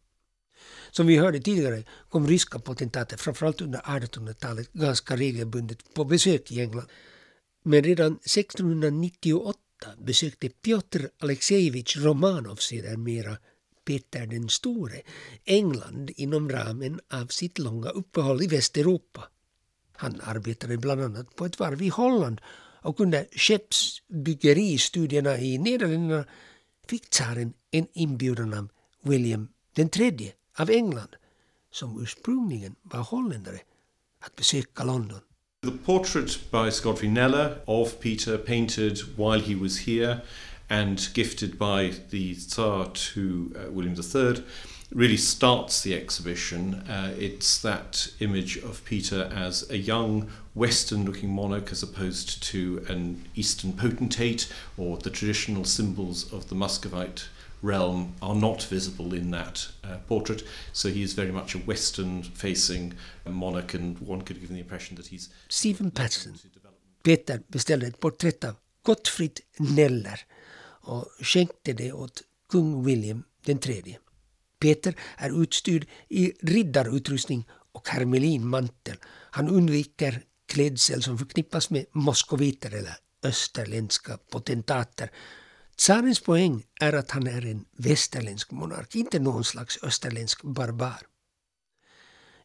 Som 0.91 1.07
vi 1.07 1.17
hörde 1.17 1.41
tidigare 1.41 1.85
kom 2.09 2.27
ryska 2.27 2.59
potentater 2.59 3.17
framförallt 3.17 3.61
under 3.61 3.79
1800-talet 3.79 4.73
ganska 4.73 5.17
regelbundet 5.17 5.95
på 5.95 6.05
besök 6.05 6.53
i 6.53 6.61
England. 6.61 6.89
Men 7.63 7.83
redan 7.83 8.13
1698 8.13 9.59
besökte 9.99 10.49
Piotr 10.49 11.07
Alexejevich 11.19 11.97
Romanov 11.97 12.57
sedermera 12.57 13.37
Peter 13.85 14.27
den 14.27 14.49
store 14.49 15.03
England 15.45 16.11
inom 16.17 16.51
ramen 16.51 17.01
av 17.13 17.27
sitt 17.27 17.59
långa 17.59 17.89
uppehåll 17.89 18.43
i 18.43 18.47
Västeuropa. 18.47 19.29
Han 19.97 20.21
arbetade 20.21 20.77
bland 20.77 21.01
annat 21.01 21.37
på 21.37 21.45
ett 21.45 21.59
varv 21.59 21.83
i 21.83 21.89
Holland 21.89 22.41
och 22.83 23.01
under 23.01 23.27
skeppsbyggeristudierna 23.33 25.39
i 25.39 25.59
Nederländerna 25.59 26.25
fick 26.89 27.11
tsaren 27.11 27.53
en 27.71 27.87
inbjudan 27.93 28.55
av 28.55 28.69
William 29.03 29.49
den 29.73 29.89
tredje 29.89 30.33
av 30.59 30.71
England, 30.71 31.17
var 32.83 33.03
London. 34.85 35.21
The 35.63 35.71
portrait 35.71 36.39
by 36.51 36.71
Scott 36.71 37.03
Nella 37.03 37.57
of 37.67 37.99
Peter, 38.01 38.39
painted 38.39 38.99
while 39.17 39.41
he 39.41 39.55
was 39.55 39.79
here 39.79 40.23
and 40.69 41.09
gifted 41.15 41.59
by 41.59 41.93
the 42.11 42.35
Tsar 42.35 42.91
to 42.93 43.55
uh, 43.57 43.71
William 43.73 43.95
III, 43.95 44.45
really 44.93 45.17
starts 45.17 45.83
the 45.83 45.95
exhibition. 45.95 46.75
Uh, 46.89 47.15
it's 47.19 47.59
that 47.63 48.09
image 48.21 48.59
of 48.59 48.85
Peter 48.85 49.31
as 49.35 49.69
a 49.71 49.79
young 49.79 50.29
Western 50.55 51.05
looking 51.05 51.31
monarch 51.31 51.73
as 51.73 51.83
opposed 51.83 52.43
to 52.43 52.85
an 52.89 53.25
Eastern 53.35 53.73
potentate 53.73 54.53
or 54.77 54.97
the 54.99 55.11
traditional 55.11 55.65
symbols 55.65 56.33
of 56.33 56.49
the 56.49 56.55
Muscovite 56.55 57.29
realm 57.65 58.13
are 58.21 58.35
not 58.35 58.63
visible 58.73 59.17
in 59.17 59.31
that 59.31 59.69
uh, 59.85 59.97
portrait. 60.09 60.43
So 60.73 60.89
he 60.89 61.03
is 61.03 61.15
very 61.15 61.33
much 61.33 61.55
a 61.55 61.59
Western 61.67 62.23
facing 62.23 62.95
monarch, 63.27 63.75
and 63.75 63.99
one 63.99 64.21
could 64.21 64.41
give 64.41 64.49
the 64.49 64.61
impression 64.61 64.97
that 64.97 65.07
he's. 65.07 65.29
Stephen 65.49 65.91
Patterson. 65.91 66.35
Peter 67.03 67.41
beställde 67.49 67.87
ett 67.87 68.01
porträtt 68.01 68.45
av 68.45 68.55
Gottfried 68.83 69.41
Neller 69.59 70.21
och 70.85 71.07
skänkte 71.21 71.73
det 71.73 71.93
åt 71.93 72.23
kung 72.49 72.85
William 72.85 73.25
tredje. 73.63 73.99
Peter 74.59 74.95
är 75.17 75.43
utstyrd 75.43 75.87
i 76.09 76.33
riddarutrustning 76.41 77.49
och 77.73 77.89
hermelinmantel. 77.89 78.97
Han 79.31 79.49
undviker 79.49 80.23
klädsel 80.47 81.03
som 81.03 81.19
förknippas 81.19 81.71
med 81.71 81.87
moskoviter 81.93 82.71
eller 82.71 82.97
österländska 83.23 84.19
potentater 84.31 85.11
Tsarens 85.77 86.21
poäng 86.21 86.65
är 86.81 86.93
att 86.93 87.11
han 87.11 87.27
är 87.27 87.47
en 87.47 87.65
västerländsk 87.77 88.51
monark, 88.51 88.95
inte 88.95 89.19
någon 89.19 89.45
slags 89.45 89.79
österländsk 89.83 90.43
barbar. 90.43 91.07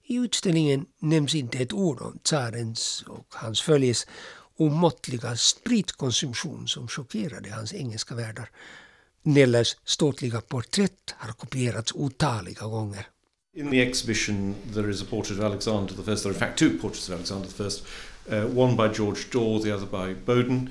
I 0.04 0.16
utställningen 0.16 0.86
nämns 1.00 1.36
inte 1.36 1.58
ett 1.58 1.74
ord 1.74 2.02
om 2.02 2.20
tsarens 2.24 3.04
och 3.08 3.28
hans 3.30 3.62
följes 3.62 4.08
omåttliga 4.58 5.36
spritkonsumtion 5.36 6.68
som 6.68 6.88
chockerade 6.88 7.50
hans 7.50 7.74
engelska 7.74 8.16
värdar. 8.16 8.52
Nellers 9.24 9.78
ståtliga 9.86 10.42
porträtt 10.42 11.16
har 11.18 11.34
kopierats 11.34 11.92
otaliga 11.96 12.66
gånger. 12.66 13.08
In 13.54 13.72
the 13.72 13.82
exhibition 13.82 14.56
there 14.74 14.90
is 14.90 15.02
a 15.02 15.06
portrait 15.10 15.40
of 15.40 15.46
Alexander 15.46 15.94
I, 15.94 16.04
there 16.04 16.14
are 16.14 16.30
in 16.30 16.40
fact 16.40 16.60
two 16.60 16.78
portraits 16.82 17.10
of 17.10 17.16
Alexander 17.16 17.48
I, 17.48 18.36
uh, 18.36 18.58
one 18.58 18.76
by 18.76 18.96
George 18.96 19.20
Daw, 19.32 19.60
the 19.60 19.76
other 19.76 19.88
by 19.88 20.16
Bowden. 20.26 20.70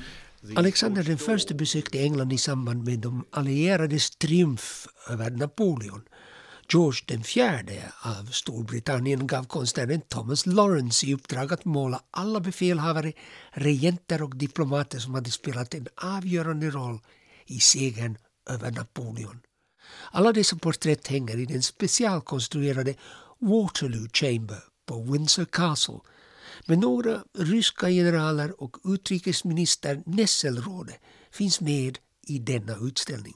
Alexander 0.57 1.03
den 1.03 1.19
förste 1.19 1.55
besökte 1.55 1.99
England 1.99 2.33
i 2.33 2.39
samband 2.39 2.85
med 2.85 2.99
de 2.99 3.25
allierades 3.31 4.11
triumf 4.11 4.87
över 5.09 5.31
Napoleon. 5.31 6.03
George 6.73 7.05
den 7.07 7.23
fjärde 7.23 7.93
av 8.03 8.25
Storbritannien 8.25 9.27
gav 9.27 9.45
konstnären 9.45 10.01
Thomas 10.01 10.47
Lawrence 10.47 11.07
i 11.07 11.15
uppdrag 11.15 11.53
att 11.53 11.65
måla 11.65 12.03
alla 12.11 12.41
befälhavare, 12.41 13.13
regenter 13.51 14.23
och 14.23 14.37
diplomater 14.37 14.99
som 14.99 15.15
hade 15.15 15.31
spelat 15.31 15.75
en 15.75 15.87
avgörande 15.97 16.71
roll 16.71 17.01
i 17.47 17.61
segern 17.61 18.19
över 18.51 18.71
Napoleon. 18.71 19.41
Alla 20.11 20.33
dessa 20.33 20.57
porträtt 20.57 21.09
hänger 21.09 21.37
i 21.39 21.47
den 21.47 21.63
specialkonstruerade 21.63 22.95
Waterloo 23.39 24.09
Chamber 24.13 24.63
på 24.87 25.03
Windsor 25.03 25.45
Castle 25.45 26.01
men 26.69 26.81
några 26.81 27.25
ryska 27.39 27.89
generaler 27.89 28.63
och 28.63 28.77
utrikesminister 28.85 30.03
Nesselrode 30.07 30.93
finns 31.31 31.61
med 31.61 31.99
i 32.27 32.39
denna 32.39 32.77
utställning. 32.83 33.35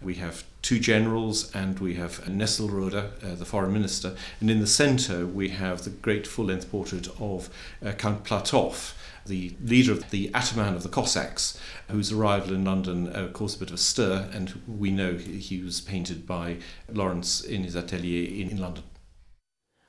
We 0.00 0.14
have 0.14 0.34
two 0.60 0.78
generals 0.80 1.54
and 1.54 1.78
we 1.80 1.94
have 1.94 2.12
Nesselrode, 2.26 3.10
uh, 3.22 3.34
the 3.34 3.44
foreign 3.44 3.72
minister, 3.72 4.16
and 4.40 4.50
in 4.50 4.60
the 4.60 4.66
center 4.66 5.24
we 5.24 5.48
have 5.48 5.82
the 5.82 5.90
great 6.02 6.26
full-length 6.26 6.70
portrait 6.70 7.08
of 7.18 7.50
uh, 7.82 7.92
Count 7.92 8.24
Platov, 8.24 8.94
the 9.26 9.56
leader 9.64 9.92
of 9.92 10.10
the 10.10 10.30
Ataman 10.34 10.76
of 10.76 10.82
the 10.82 10.88
Cossacks, 10.88 11.58
whose 11.90 12.12
arrival 12.12 12.54
in 12.54 12.64
London 12.64 13.08
uh, 13.08 13.28
caused 13.32 13.56
a 13.56 13.60
bit 13.60 13.70
of 13.70 13.74
a 13.74 13.78
stir, 13.78 14.28
and 14.32 14.54
we 14.66 14.90
know 14.90 15.14
he 15.14 15.60
was 15.60 15.80
painted 15.80 16.26
by 16.26 16.58
Lawrence 16.92 17.40
in 17.40 17.64
his 17.64 17.74
atelier 17.74 18.28
in, 18.28 18.50
in 18.50 18.58
London. 18.58 18.84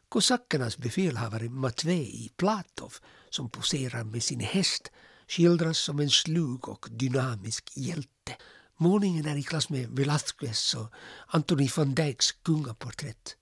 Kosackernas 0.09 0.77
befälhavare 0.77 1.49
Matvej 1.49 2.29
Platov, 2.37 2.93
som 3.29 3.49
poserar 3.49 4.03
med 4.03 4.23
sin 4.23 4.39
häst, 4.39 4.91
skildras 5.27 5.77
som 5.77 5.99
en 5.99 6.09
slug 6.09 6.69
och 6.69 6.87
dynamisk 6.91 7.71
hjälte. 7.77 8.37
Målningen 8.77 9.25
är 9.25 9.37
i 9.37 9.43
klass 9.43 9.69
med 9.69 9.89
Velázquez 9.89 10.75
och 10.75 10.91
Anthony 11.27 11.69
van 11.77 11.95
Dijks 11.95 12.31
kungaporträtt. 12.31 13.35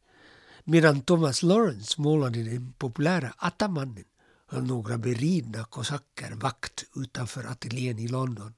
Medan 0.64 1.02
Thomas 1.02 1.44
Lawrence 1.44 2.02
målade 2.02 2.44
den 2.44 2.74
populära 2.74 3.34
Atamannen 3.38 4.06
höll 4.48 4.64
några 4.64 4.98
beridna 4.98 5.64
kosacker 5.64 6.32
vakt 6.32 6.86
utanför 6.96 7.44
ateljén 7.44 8.00
i 8.00 8.08
London. 8.08 8.54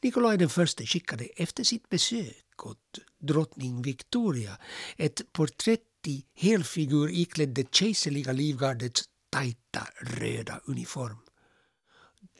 Nikolaj 0.00 0.38
den 0.38 0.48
förste 0.48 0.86
skickade 0.86 1.24
efter 1.24 1.64
sitt 1.64 1.88
besök 1.88 2.66
åt 2.66 2.98
drottning 3.18 3.82
Victoria 3.82 4.58
ett 4.96 5.32
porträtt 5.32 5.87
i 6.06 6.24
helfigur 6.34 7.08
iklädd 7.08 7.54
det 7.54 7.74
kejserliga 7.74 8.32
livgardets 8.32 9.08
tajta 9.30 9.86
röda 10.00 10.60
uniform. 10.64 11.18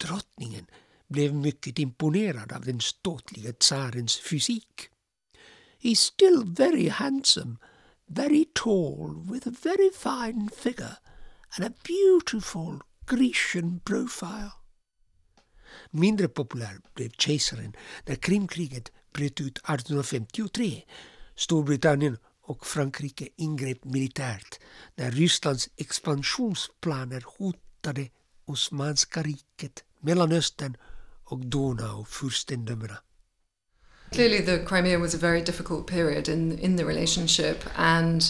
Drottningen 0.01 0.67
blev 1.09 1.35
mycket 1.35 1.79
imponerad 1.79 2.53
av 2.53 2.65
den 2.65 2.81
ståtliga 2.81 3.53
tsarens 3.53 4.17
fysik. 4.17 4.89
He's 5.83 5.95
still 5.95 6.45
very 6.45 6.89
handsome, 6.89 7.57
very 8.07 8.45
tall, 8.55 9.25
with 9.31 9.49
a 9.49 9.53
very 9.63 9.91
fine 9.91 10.51
figure 10.51 10.97
and 11.57 11.65
a 11.67 11.73
beautiful 11.85 12.81
Grecian 13.07 13.81
profile. 13.81 14.53
Mindre 15.91 16.29
populär 16.29 16.81
blev 16.95 17.11
kejsaren 17.11 17.73
när 18.07 18.15
Krimkriget 18.15 18.93
bröt 19.13 19.41
ut 19.41 19.59
1853. 19.59 20.83
Storbritannien 21.35 22.17
och 22.49 22.67
Frankrike 22.67 23.29
ingrep 23.37 23.85
militärt 23.85 24.61
när 24.97 25.11
Rysslands 25.11 25.69
expansionsplaner 25.77 27.25
hotade 27.39 28.09
Osmanska 28.45 29.23
riket, 29.23 29.85
Mellanöstern 30.01 30.77
och 31.25 31.39
Donau-furstendömena. 31.39 32.99
Clearly, 34.11 34.47
the 34.47 34.65
Crimea 34.67 34.99
was 34.99 35.15
a 35.15 35.19
very 35.21 35.41
difficult 35.41 35.87
period 35.87 36.29
in, 36.29 36.59
in 36.59 36.77
the 36.77 36.85
relationship, 36.85 37.57
and 37.77 38.23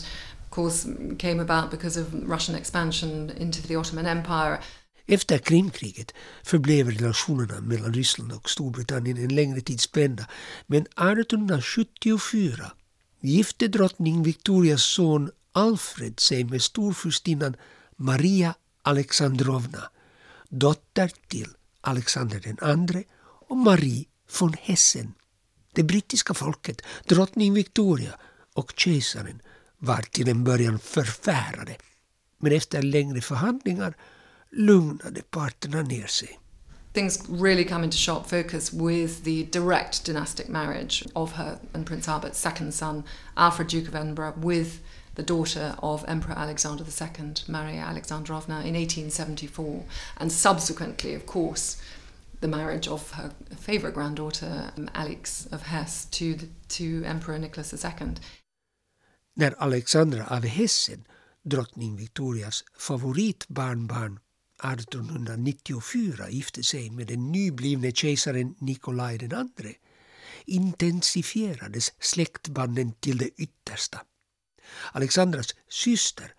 of 0.44 0.50
course, 0.50 0.88
came 1.18 1.40
about 1.42 1.70
because 1.70 2.00
of 2.00 2.06
Russian 2.12 2.56
expansion 2.56 3.30
into 3.30 3.62
the 3.62 3.76
Ottoman 3.76 4.06
Empire. 4.06 4.58
Efter 5.06 5.38
Krimkriget 5.38 6.14
förblev 6.42 6.90
relationerna 6.90 7.60
mellan 7.60 7.94
Ryssland 7.94 8.32
och 8.32 8.50
Storbritannien 8.50 9.18
en 9.18 9.34
längre 9.34 9.60
tid 9.60 9.80
spända, 9.80 10.26
men 10.66 10.82
1874 10.82 12.72
gifte 13.20 13.68
drottning 13.68 14.22
Victorias 14.22 14.82
son 14.82 15.30
Alfred 15.52 16.20
sig 16.20 16.44
med 16.44 16.62
storfurstinnan 16.62 17.56
Maria 17.96 18.54
Alexandrovna, 18.82 19.90
dotter 20.48 21.12
till 21.28 21.48
Alexander 21.80 22.46
II 22.46 23.04
och 23.48 23.56
Marie 23.56 24.04
von 24.40 24.52
Hessen. 24.52 25.14
Det 25.72 25.82
brittiska 25.82 26.34
folket, 26.34 26.82
drottning 27.04 27.54
Victoria 27.54 28.12
och 28.54 28.72
kejsaren 28.76 29.42
var 29.78 30.02
till 30.02 30.28
en 30.28 30.44
början 30.44 30.78
förfärade. 30.78 31.76
Men 32.38 32.52
efter 32.52 32.82
längre 32.82 33.20
förhandlingar 33.20 33.94
lugnade 34.50 35.22
parterna 35.22 35.82
ner 35.82 36.06
sig. 36.06 36.38
Things 36.94 37.24
really 37.28 37.64
come 37.64 37.84
into 37.84 37.98
sharp 37.98 38.26
focus 38.26 38.72
with 38.72 39.24
the 39.24 39.44
direct 39.44 40.04
dynastic 40.04 40.48
marriage 40.48 41.06
of 41.14 41.32
her 41.32 41.60
and 41.74 41.86
Prince 41.86 42.08
Albert's 42.08 42.38
second 42.38 42.72
son, 42.72 43.04
Alfred, 43.36 43.68
Duke 43.68 43.88
of 43.88 43.94
Edinburgh, 43.94 44.34
with 44.38 44.80
the 45.14 45.22
daughter 45.22 45.74
of 45.82 46.04
Emperor 46.08 46.34
Alexander 46.36 46.84
II, 46.84 47.34
Maria 47.48 47.80
Alexandrovna, 47.80 48.60
in 48.60 48.74
1874, 48.74 49.84
and 50.18 50.32
subsequently, 50.32 51.14
of 51.14 51.26
course, 51.26 51.80
the 52.40 52.48
marriage 52.48 52.88
of 52.88 53.10
her 53.12 53.32
favourite 53.56 53.94
granddaughter, 53.94 54.72
um, 54.76 54.88
Alex 54.94 55.46
of 55.50 55.62
Hesse, 55.62 56.06
to, 56.06 56.34
the, 56.34 56.48
to 56.68 57.02
Emperor 57.04 57.38
Nicholas 57.38 57.72
II. 57.72 58.14
När 59.36 59.54
Alexandra 59.58 60.26
av 60.30 60.44
Hessen, 60.44 61.04
drottning 61.44 61.96
Victorias 61.96 62.64
favoritbarnbarn 62.78 64.18
1894 64.64 66.30
gifte 66.30 66.62
sig 66.62 66.90
med 66.92 67.06
den 67.06 67.32
nyblivne 67.32 67.92
kejsaren 67.92 68.54
Nikolaj 68.60 69.18
II 69.22 69.76
intensifierades 70.46 71.92
släktbanden 72.00 72.92
till 73.00 73.18
det 73.18 73.30
yttersta. 73.38 73.98
Alexandras 74.92 75.54
syster 75.68 76.32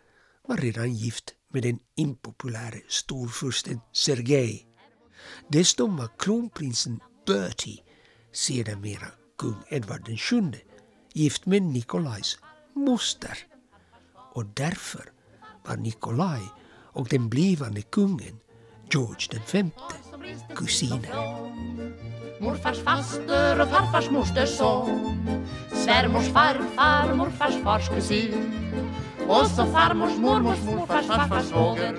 var 0.48 0.58
redan 0.58 0.94
gift 0.94 1.36
med 1.54 1.64
den 1.64 1.80
impopuläre 1.96 2.82
storfursten 2.90 3.80
Sergej. 3.94 4.68
Dessutom 5.54 5.98
var 5.98 6.10
kronprinsen 6.20 7.00
Bertie, 7.26 7.84
sedermera 8.34 9.12
kung 9.38 9.56
Edvard 9.70 10.08
VII, 10.08 10.62
gift 11.14 11.46
med 11.46 11.62
Nikolajs 11.62 12.38
moster. 12.76 13.38
Och 14.36 14.46
därför 14.46 15.12
var 15.66 15.78
Nikolaj 15.78 16.42
och 17.00 17.08
den 17.08 17.30
blivande 17.30 17.82
kungen, 17.82 18.40
George 18.94 19.42
V, 19.54 19.70
kusiner. 20.56 21.10
Morfars 22.40 22.80
faster 22.84 23.62
och 23.62 23.70
farfars 23.70 24.10
mosters 24.10 24.50
son 24.50 25.16
Svärmors 25.72 26.28
farfar, 26.28 27.16
morfars 27.16 27.64
fars 27.64 27.90
kusin 27.90 28.34
Och 29.28 29.48
så 29.48 29.66
farmors 29.66 30.18
mormors 30.18 30.64
morfars 30.64 31.06
farfars 31.06 31.46
svåger 31.46 31.94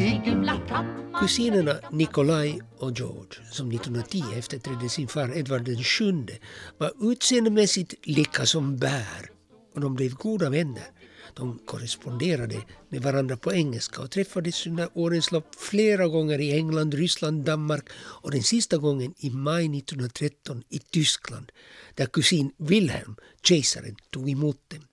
I 0.00 0.20
gula 0.24 0.56
kammaren 0.68 1.12
Kusinerna 1.20 1.74
Nikolaj 1.90 2.60
och 2.78 2.92
George, 2.98 3.44
som 3.50 3.70
1910 3.70 4.22
efterträdde 4.38 4.88
sin 4.88 5.08
far 5.08 5.38
Edvard 5.38 5.68
VII, 5.68 6.40
var 6.78 6.92
utseendemässigt 7.12 7.94
lika 8.02 8.46
som 8.46 8.76
bär 8.76 9.30
och 9.74 9.80
de 9.80 9.94
blev 9.94 10.14
goda 10.14 10.50
vänner. 10.50 10.90
De 11.34 11.58
korresponderade 11.58 12.64
med 12.88 13.02
varandra 13.02 13.36
på 13.36 13.52
engelska 13.52 14.02
och 14.02 14.10
träffades 14.10 14.66
under 14.66 14.88
årens 14.94 15.32
lopp 15.32 15.54
flera 15.54 16.08
gånger 16.08 16.40
i 16.40 16.52
England, 16.52 16.94
Ryssland, 16.94 17.44
Danmark 17.44 17.88
och 17.94 18.30
den 18.30 18.42
sista 18.42 18.76
gången 18.76 19.14
i 19.18 19.30
maj 19.30 19.78
1913 19.78 20.62
i 20.68 20.78
Tyskland 20.78 21.52
där 21.94 22.06
kusin 22.06 22.52
Wilhelm, 22.56 23.16
kejsaren, 23.42 23.96
tog 24.10 24.30
emot 24.30 24.70
dem. 24.70 24.86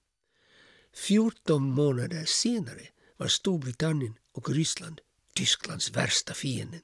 14 0.94 1.64
månader 1.64 2.26
senare 2.26 2.88
var 3.18 3.28
Storbritannien 3.28 4.16
och 4.34 4.50
Ryssland 4.50 5.02
Tysklands 5.34 5.92
värsta 5.92 6.34
fienden. 6.34 6.82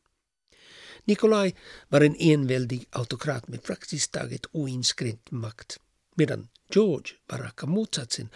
Nikolaj 1.06 1.56
var 1.88 2.02
en 2.02 2.16
enväldig 2.20 2.86
autokrat 2.90 3.48
med 3.48 3.64
praktiskt 3.64 4.12
taget 4.12 4.46
oinskränkt 4.52 5.32
makt 5.32 5.80
medan 6.16 6.48
George 6.70 7.14
var 7.28 7.38
raka 7.38 7.66
motsatsen 7.66 8.30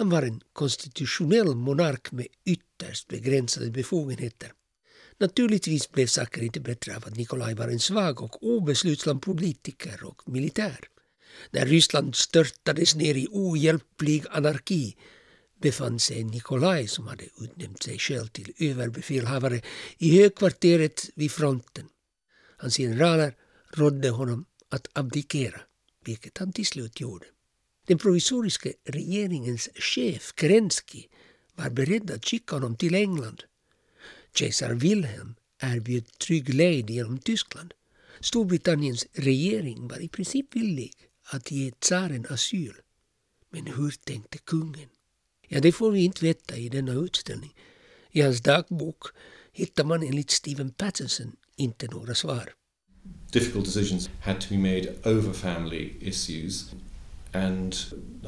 han 0.00 0.10
var 0.10 0.22
en 0.22 0.40
konstitutionell 0.52 1.54
monark 1.54 2.12
med 2.12 2.26
ytterst 2.44 3.08
begränsade 3.08 3.70
befogenheter. 3.70 4.52
Naturligtvis 5.18 5.92
blev 5.92 6.06
saker 6.06 6.42
inte 6.42 6.60
bättre 6.60 6.96
av 6.96 7.04
att 7.06 7.16
Nikolaj 7.16 7.54
var 7.54 7.68
en 7.68 7.80
svag 7.80 8.22
och 8.22 8.42
obeslutsam 8.42 9.20
politiker 9.20 10.04
och 10.04 10.28
militär. 10.28 10.88
När 11.50 11.66
Ryssland 11.66 12.14
störtades 12.14 12.94
ner 12.94 13.14
i 13.14 13.26
ohjälplig 13.30 14.24
anarki 14.30 14.96
befann 15.62 15.98
sig 15.98 16.24
Nikolaj, 16.24 16.88
som 16.88 17.06
hade 17.06 17.24
utnämnt 17.40 17.82
sig 17.82 17.98
själv 17.98 18.26
till 18.26 18.52
överbefälhavare, 18.58 19.62
i 19.98 20.18
högkvarteret 20.22 21.10
vid 21.14 21.32
fronten. 21.32 21.86
Hans 22.56 22.76
generaler 22.76 23.34
rådde 23.74 24.10
honom 24.10 24.44
att 24.68 24.86
abdikera, 24.92 25.60
vilket 26.04 26.38
han 26.38 26.52
till 26.52 26.66
slut 26.66 27.00
gjorde. 27.00 27.26
Den 27.90 27.98
provisoriska 27.98 28.72
regeringens 28.84 29.68
chef, 29.74 30.32
Kerensky, 30.40 31.02
var 31.54 31.70
beredd 31.70 32.10
att 32.10 32.24
skicka 32.24 32.56
honom 32.56 32.76
till 32.76 32.94
England. 32.94 33.42
Kejsar 34.34 34.74
Wilhelm 34.74 35.34
erbjöd 35.62 36.18
trygg 36.18 36.54
lejd 36.54 36.90
genom 36.90 37.18
Tyskland. 37.18 37.74
Storbritanniens 38.20 39.06
regering 39.12 39.88
var 39.88 39.98
i 39.98 40.08
princip 40.08 40.56
villig 40.56 40.92
att 41.22 41.50
ge 41.50 41.70
tsaren 41.70 42.26
asyl. 42.30 42.74
Men 43.50 43.66
hur 43.66 43.90
tänkte 43.90 44.38
kungen? 44.38 44.88
Ja, 45.48 45.60
det 45.60 45.72
får 45.72 45.90
vi 45.90 46.04
inte 46.04 46.24
veta 46.24 46.56
i 46.56 46.68
denna 46.68 46.92
utställning. 46.92 47.54
I 48.10 48.20
hans 48.20 48.40
dagbok 48.40 49.04
hittar 49.52 49.84
man 49.84 50.02
enligt 50.02 50.30
Stephen 50.30 50.70
Patterson 50.70 51.36
inte 51.56 51.86
några 51.86 52.14
svar. 52.14 52.52
Difficult 53.32 53.64
decisions 53.64 54.10
had 54.22 54.40
to 54.40 54.46
be 54.50 54.58
made 54.58 54.86
over 55.04 55.32
family 55.32 55.92
issues 56.00 56.74
and 57.32 57.74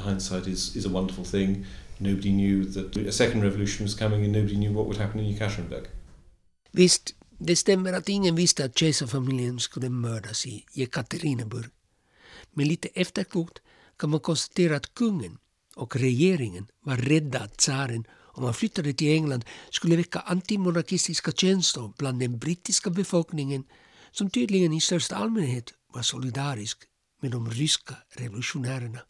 hindsight 0.05 0.47
is, 0.47 0.77
is 0.77 0.87
a 0.87 0.89
wonderful 0.89 1.25
thing. 1.25 1.67
Nobody 1.99 2.33
knew 2.33 2.65
that 2.65 2.97
a 2.97 3.13
second 3.13 3.43
revolution 3.43 3.85
was 3.85 3.95
coming 3.95 4.25
and 4.25 4.33
nobody 4.33 4.57
knew 4.57 4.73
what 4.73 4.87
would 4.87 4.99
happen 4.99 5.21
in 5.21 5.27
Yekaterinburg. 5.27 5.87
Visst, 6.73 7.15
det 7.39 7.57
stämmer 7.57 7.93
att 7.93 8.09
ingen 8.09 8.35
visste 8.35 8.65
att 8.65 8.79
kejsarfamiljen 8.79 9.61
skulle 9.61 9.89
mördas 9.89 10.47
i 10.47 10.65
Jekaterinburg. 10.73 11.71
Men 12.53 12.69
lite 12.69 12.89
efterklokt 12.89 13.59
kan 13.99 14.11
man 14.11 14.21
konstatera 14.21 14.77
att 14.77 14.95
kungen 14.95 15.39
och 15.77 15.97
regeringen 15.97 16.67
var 16.85 16.97
rädda 16.97 17.41
att 17.41 17.57
tsaren 17.57 18.05
om 18.35 18.45
han 18.45 18.55
flyttade 18.55 18.93
till 18.93 19.13
England 19.13 19.45
skulle 19.71 19.97
väcka 19.97 20.21
antimonarkistiska 20.21 21.33
känslor 21.33 21.93
bland 21.99 22.21
den 22.21 22.39
brittiska 22.39 22.91
befolkningen 22.91 23.65
som 24.13 24.31
tydligen 24.31 24.73
i 24.73 24.81
största 24.81 25.17
allmänhet 25.17 25.75
var 25.95 26.03
solidarisk 26.03 26.79
med 27.23 27.31
de 27.31 27.51
ryska 27.51 27.95
revolutionärerna. 28.19 29.01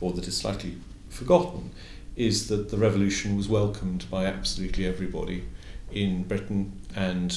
Or 0.00 0.12
that 0.12 0.28
is 0.28 0.36
slightly 0.36 0.72
forgotten 1.10 1.70
is 2.16 2.48
that 2.48 2.68
the 2.68 2.76
revolution 2.76 3.36
was 3.36 3.48
welcomed 3.48 4.10
by 4.10 4.26
absolutely 4.26 4.86
everybody 4.86 5.42
in 5.92 6.24
Britain 6.28 6.72
and 6.94 7.30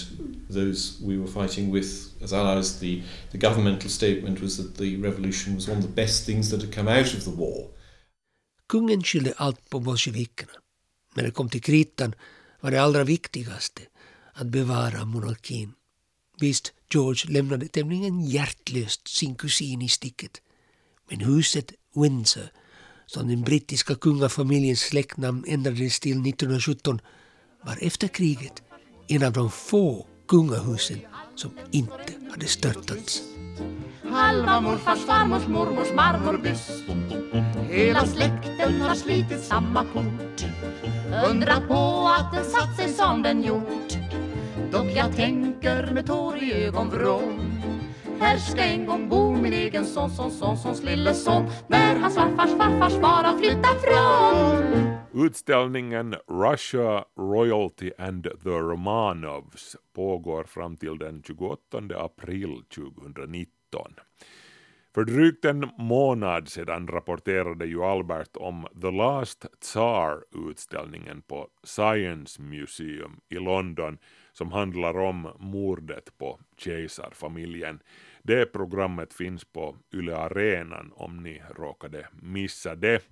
those 0.50 1.02
we 1.02 1.18
were 1.18 1.28
fighting 1.28 1.72
with 1.72 2.24
as 2.24 2.34
allies. 2.34 2.80
The, 2.80 3.04
the 3.32 3.38
governmental 3.38 3.90
statement 3.90 4.42
was 4.42 4.58
that 4.58 4.78
the 4.78 4.98
revolution 4.98 5.56
was 5.56 5.68
one 5.68 5.78
of 5.78 5.84
the 5.84 6.02
best 6.02 6.26
things 6.26 6.50
that 6.50 6.62
had 6.62 6.76
come 6.76 6.88
out 6.88 7.14
of 7.14 7.24
the 7.24 7.32
war. 7.32 7.70
Kungen 8.68 9.04
skyllde 9.04 9.34
allt 9.38 9.70
på 9.70 9.80
bolsjevikerna. 9.80 10.52
När 11.14 11.24
det 11.24 11.32
kom 11.32 11.50
till 11.50 11.62
kritan 11.62 12.16
var 12.62 12.72
det 12.72 12.82
allra 12.82 13.04
viktigaste 13.04 13.82
att 14.34 14.48
bevara 14.48 15.06
monarkin. 15.06 15.74
Visst, 16.40 16.74
George 16.94 17.34
lämnade 17.34 17.68
tämligen 17.68 18.22
hjärtlöst 18.22 19.08
sin 19.08 19.36
kusin 19.36 19.82
i 19.82 19.90
sticket. 19.90 20.42
Men 21.10 21.20
huset 21.20 21.74
Windsor, 21.96 22.50
som 23.06 23.28
den 23.28 23.42
brittiska 23.42 23.96
kungafamiljens 23.96 24.80
släktnamn 24.80 25.44
ändrades 25.48 26.00
till 26.00 26.12
1917, 26.12 27.00
var 27.64 27.78
efter 27.82 28.08
kriget 28.08 28.64
en 29.08 29.24
av 29.24 29.34
de 29.34 29.52
få 29.52 30.08
kungahusen 30.28 31.00
som 31.36 31.52
inte 31.72 32.14
hade 32.32 32.46
störtats. 32.46 33.22
Halva 34.04 34.62
morfars 34.62 35.00
farmors 35.00 35.48
mormors 35.48 35.94
marmorbyst 35.94 36.72
Hela 37.70 38.06
släkten 38.06 38.82
har 38.82 38.96
slitit 38.96 39.44
samma 39.44 39.86
kort 39.86 40.46
Undra 41.30 41.62
på 41.68 42.08
att 42.20 42.34
den 42.34 42.46
satt 42.46 42.76
sig 42.76 42.94
som 42.94 43.22
den 43.22 43.44
gjort 43.44 43.95
Dock 44.72 44.92
jag 44.96 45.16
tänker 45.16 45.92
med 45.94 46.06
tår 46.06 46.38
i 46.38 46.66
ögonvrån 46.66 47.56
här 48.20 48.38
ska 48.38 48.62
en 48.62 48.86
gång 48.86 49.10
bo 49.10 49.32
min 49.32 49.54
egen 49.54 49.86
son, 49.86 50.10
son, 50.10 50.32
son, 50.32 50.58
sons 50.58 50.84
lille 50.84 51.14
son 51.14 51.46
när 51.68 51.96
hans 51.96 52.16
farfars 52.16 52.58
farfars 52.58 52.94
far 52.94 53.24
har 53.24 53.38
flyttat 53.38 53.82
från. 53.82 55.26
Utställningen 55.26 56.16
Russia, 56.28 57.06
Royalty 57.20 57.92
and 57.98 58.24
the 58.24 58.50
Romanovs 58.50 59.76
pågår 59.96 60.44
fram 60.44 60.78
till 60.78 60.98
den 60.98 61.24
28 61.24 61.60
april 61.96 62.64
2019. 62.76 63.94
För 64.96 65.04
drygt 65.04 65.46
en 65.46 65.70
månad 65.78 66.50
sedan 66.50 66.88
rapporterade 66.88 67.66
ju 67.66 67.84
Albert 67.84 68.38
om 68.38 68.68
The 68.82 68.92
Last 68.92 69.46
Tsar-utställningen 69.60 71.22
på 71.22 71.48
Science 71.64 72.42
Museum 72.42 73.20
i 73.30 73.36
London 73.36 73.98
som 74.38 74.52
handlar 74.52 74.98
om 74.98 75.30
mordet 75.40 76.18
på 76.18 76.40
kejsarfamiljen. 76.58 77.80
Det 78.24 78.46
programmet 78.46 79.14
finns 79.14 79.46
på 79.46 79.76
Yle 79.94 80.18
Arenan 80.18 80.92
om 80.96 81.24
ni 81.24 81.42
råkade 81.56 82.08
missa 82.22 82.76
det. 82.76 83.04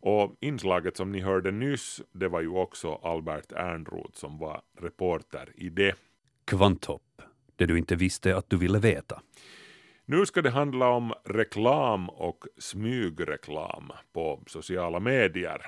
Och 0.00 0.36
inslaget 0.40 0.96
som 0.96 1.12
ni 1.12 1.20
hörde 1.20 1.50
nyss, 1.50 2.02
det 2.12 2.28
var 2.28 2.40
ju 2.40 2.48
också 2.48 2.94
Albert 3.02 3.52
Ernroth 3.52 4.12
som 4.12 4.38
var 4.38 4.62
reporter 4.80 5.52
i 5.54 5.68
det. 5.68 5.94
Kvanthopp, 6.44 7.22
det 7.56 7.66
du 7.66 7.78
inte 7.78 7.96
visste 7.96 8.36
att 8.36 8.50
du 8.50 8.56
ville 8.56 8.78
veta. 8.78 9.22
Nu 10.04 10.26
ska 10.26 10.42
det 10.42 10.50
handla 10.50 10.88
om 10.88 11.12
reklam 11.24 12.08
och 12.08 12.44
smygreklam 12.58 13.92
på 14.12 14.42
sociala 14.46 15.00
medier. 15.00 15.66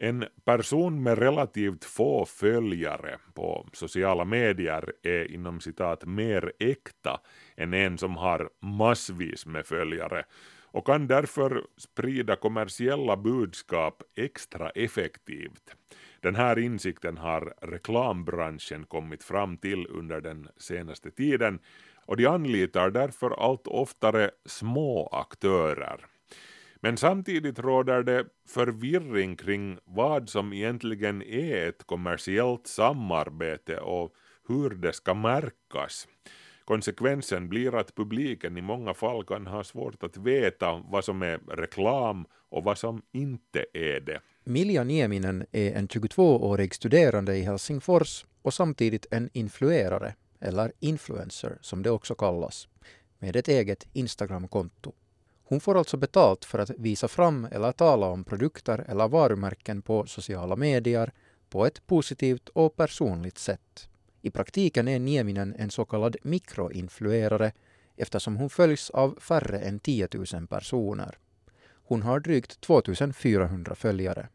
En 0.00 0.24
person 0.44 1.02
med 1.02 1.18
relativt 1.18 1.84
få 1.84 2.24
följare 2.24 3.18
på 3.34 3.68
sociala 3.72 4.24
medier 4.24 4.92
är 5.02 5.32
inom 5.32 5.60
citat 5.60 6.04
mer 6.04 6.52
äkta 6.58 7.20
än 7.56 7.74
en 7.74 7.98
som 7.98 8.16
har 8.16 8.50
massvis 8.60 9.46
med 9.46 9.66
följare 9.66 10.24
och 10.70 10.86
kan 10.86 11.06
därför 11.06 11.66
sprida 11.76 12.36
kommersiella 12.36 13.16
budskap 13.16 14.02
extra 14.16 14.70
effektivt. 14.70 15.74
Den 16.20 16.34
här 16.34 16.58
insikten 16.58 17.18
har 17.18 17.54
reklambranschen 17.60 18.84
kommit 18.84 19.24
fram 19.24 19.56
till 19.56 19.86
under 19.90 20.20
den 20.20 20.48
senaste 20.56 21.10
tiden 21.10 21.58
och 22.06 22.16
de 22.16 22.26
anlitar 22.26 22.90
därför 22.90 23.30
allt 23.30 23.66
oftare 23.66 24.30
små 24.44 25.06
aktörer. 25.12 26.06
Men 26.80 26.96
samtidigt 26.96 27.58
råder 27.58 28.02
det 28.02 28.24
förvirring 28.48 29.36
kring 29.36 29.78
vad 29.84 30.28
som 30.28 30.52
egentligen 30.52 31.22
är 31.22 31.68
ett 31.68 31.86
kommersiellt 31.86 32.66
samarbete 32.66 33.80
och 33.80 34.14
hur 34.48 34.70
det 34.70 34.92
ska 34.92 35.14
märkas. 35.14 36.08
Konsekvensen 36.64 37.48
blir 37.48 37.74
att 37.74 37.94
publiken 37.94 38.58
i 38.58 38.62
många 38.62 38.94
fall 38.94 39.24
kan 39.24 39.46
ha 39.46 39.64
svårt 39.64 40.02
att 40.02 40.16
veta 40.16 40.82
vad 40.88 41.04
som 41.04 41.22
är 41.22 41.38
reklam 41.38 42.26
och 42.48 42.64
vad 42.64 42.78
som 42.78 43.02
inte 43.12 43.66
är 43.72 44.00
det. 44.00 44.20
Milja 44.44 44.84
Nieminen 44.84 45.46
är 45.52 45.72
en 45.72 45.88
22-årig 45.88 46.74
studerande 46.74 47.36
i 47.36 47.42
Helsingfors 47.42 48.26
och 48.42 48.54
samtidigt 48.54 49.06
en 49.10 49.30
influerare, 49.32 50.14
eller 50.40 50.72
influencer 50.80 51.58
som 51.60 51.82
det 51.82 51.90
också 51.90 52.14
kallas, 52.14 52.68
med 53.18 53.36
ett 53.36 53.48
eget 53.48 53.86
Instagramkonto. 53.92 54.92
Hon 55.48 55.60
får 55.60 55.78
alltså 55.78 55.96
betalt 55.96 56.44
för 56.44 56.58
att 56.58 56.70
visa 56.70 57.08
fram 57.08 57.44
eller 57.44 57.72
tala 57.72 58.06
om 58.06 58.24
produkter 58.24 58.84
eller 58.88 59.08
varumärken 59.08 59.82
på 59.82 60.06
sociala 60.06 60.56
medier 60.56 61.12
på 61.50 61.66
ett 61.66 61.86
positivt 61.86 62.48
och 62.48 62.76
personligt 62.76 63.38
sätt. 63.38 63.88
I 64.22 64.30
praktiken 64.30 64.88
är 64.88 64.98
Nieminen 64.98 65.54
en 65.58 65.70
så 65.70 65.84
kallad 65.84 66.16
mikroinfluerare 66.22 67.52
eftersom 67.96 68.36
hon 68.36 68.50
följs 68.50 68.90
av 68.90 69.18
färre 69.20 69.58
än 69.58 69.80
10 69.80 70.08
000 70.32 70.46
personer. 70.46 71.18
Hon 71.84 72.02
har 72.02 72.20
drygt 72.20 72.60
2400 72.60 73.74
följare. 73.74 74.28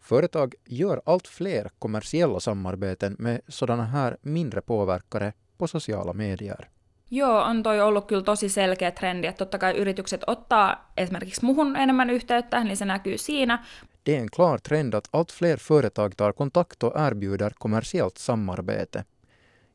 Företag 0.00 0.54
gör 0.64 1.02
allt 1.04 1.28
fler 1.28 1.70
kommersiella 1.78 2.40
samarbeten 2.40 3.16
med 3.18 3.40
sådana 3.48 3.84
här 3.84 4.16
mindre 4.22 4.60
påverkare 4.60 5.32
på 5.58 5.68
sociala 5.68 6.12
medier. 6.12 6.68
Joo, 7.10 7.42
on 7.42 7.62
toi 7.62 7.80
ollut 7.80 8.06
kyllä 8.06 8.22
tosi 8.22 8.48
selkeä 8.48 8.90
trendi, 8.90 9.26
että 9.26 9.38
totta 9.38 9.58
kai 9.58 9.76
yritykset 9.76 10.24
ottaa 10.26 10.92
esimerkiksi 10.96 11.44
muhun 11.44 11.76
enemmän 11.76 12.10
yhteyttä, 12.10 12.64
niin 12.64 12.76
se 12.76 12.84
näkyy 12.84 13.18
siinä. 13.18 13.64
Det 14.06 14.16
är 14.16 14.20
en 14.20 14.28
klar 14.36 14.60
trend 14.60 14.94
att 14.94 15.08
allt 15.12 15.32
fler 15.32 15.58
företag 15.58 16.14
tar 16.16 16.32
kontakt 16.32 16.82
och 16.82 16.96
erbjuder 16.96 17.50
kommersiellt 17.58 18.16
samarbete. 18.16 19.04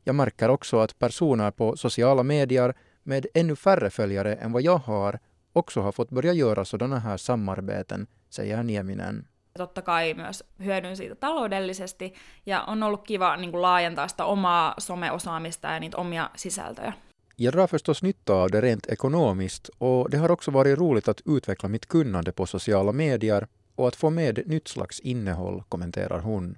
Jag 0.05 0.15
märker 0.15 0.49
också 0.49 0.79
att 0.79 0.99
personer 0.99 1.51
på 1.51 1.75
sociala 1.75 2.23
medier 2.23 2.73
med 3.03 3.25
ännu 3.35 3.55
färre 3.55 3.89
följare 3.89 4.35
än 4.35 4.51
vad 4.51 4.61
jag 4.61 4.77
har 4.77 5.19
också 5.53 5.81
har 5.81 5.91
fått 5.91 6.09
börja 6.09 6.33
göra 6.33 6.65
sådana 6.65 6.99
här 6.99 7.17
samarbeten, 7.17 8.07
säger 8.29 8.63
Nieminen. 8.63 9.27
Totta 9.57 9.81
kai 9.81 10.13
myös 10.13 10.43
hyödyn 10.59 10.97
siitä 10.97 11.15
taloudellisesti 11.15 12.13
ja 12.45 12.63
on 12.63 12.83
ollut 12.83 13.03
kiva 13.03 13.37
niin 13.37 13.51
kuin 13.51 13.61
laajentaa 13.61 14.07
sitä 14.07 14.25
omaa 14.25 14.73
someosaamista 14.77 15.67
ja 15.67 15.79
niitä 15.79 15.97
omia 15.97 16.29
sisältöjä. 16.35 16.93
Jag 17.35 17.53
drar 17.53 17.67
förstås 17.67 18.03
nytta 18.03 18.33
av 18.33 18.51
det 18.51 18.61
rent 18.61 18.87
ekonomiskt 18.87 19.69
och 19.77 20.09
det 20.09 20.17
har 20.17 20.31
också 20.31 20.51
varit 20.51 20.77
roligt 20.77 21.07
att 21.07 21.21
utveckla 21.25 21.69
mitt 21.69 21.85
kunnande 21.85 22.31
på 22.31 22.45
sociala 22.45 22.91
medier 22.91 23.47
och 23.75 23.87
att 23.87 23.95
få 23.95 24.09
med 24.09 24.43
nytt 24.45 24.67
slags 24.67 24.99
innehåll, 24.99 25.63
kommenterar 25.69 26.19
hon. 26.19 26.57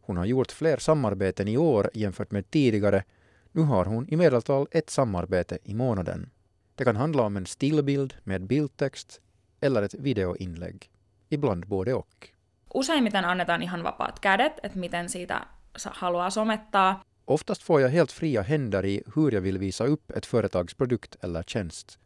Hon 0.00 0.16
har 0.16 0.24
gjort 0.24 0.52
fler 0.52 0.76
samarbeten 0.76 1.48
i 1.48 1.56
år 1.56 1.90
jämfört 1.94 2.30
med 2.30 2.50
tidigare. 2.50 3.04
Nu 3.52 3.62
har 3.62 3.84
hon 3.84 4.08
i 4.08 4.16
medeltal 4.16 4.66
ett 4.70 4.90
samarbete 4.90 5.58
i 5.64 5.74
månaden. 5.74 6.30
Det 6.74 6.84
kan 6.84 6.96
handla 6.96 7.22
om 7.22 7.36
en 7.36 7.46
stillbild 7.46 8.14
med 8.24 8.46
bildtext 8.46 9.20
eller 9.60 9.82
ett 9.82 9.94
videoinlägg. 9.94 10.90
Ibland 11.28 11.66
både 11.66 11.94
och. 11.94 12.28
Useimmiten 12.74 13.24
annetaan 13.24 13.62
ihan 13.62 13.82
vapaat 13.82 14.20
kädet, 14.22 14.52
että 14.62 14.78
miten 14.78 15.08
siitä 15.08 15.46
haluaa 15.90 16.30
somettaa. 16.30 17.02
Oftast 17.28 17.62
får 17.62 17.80
jag 17.80 17.88
helt 17.88 18.12
fria 18.12 18.42
händer 18.42 18.84
i 18.84 19.02
hur 19.14 19.32
jag 19.32 19.40
vill 19.40 19.58
visa 19.58 19.86
upp 19.86 20.10
ett 20.10 20.26
företags 20.26 20.74
produkt 20.74 21.16
eller 21.20 21.42
tjänst. 21.42 21.98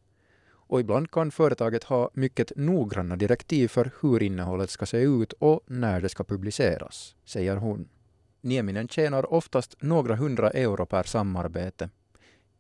Och 0.50 0.80
ibland 0.80 1.10
kan 1.10 1.30
företaget 1.30 1.84
ha 1.84 2.10
mycket 2.14 2.52
noggranna 2.56 3.16
direktiv 3.16 3.68
för 3.68 3.90
hur 4.00 4.22
innehållet 4.22 4.70
ska 4.70 4.86
se 4.86 4.98
ut 4.98 5.32
och 5.32 5.60
när 5.66 6.00
det 6.00 6.08
ska 6.08 6.24
publiceras, 6.24 7.16
säger 7.24 7.56
hon. 7.56 7.88
Nieminen 8.40 8.88
tjänar 8.88 9.32
oftast 9.32 9.76
några 9.80 10.16
hundra 10.16 10.50
euro 10.50 10.86
per 10.86 11.02
samarbete. 11.02 11.90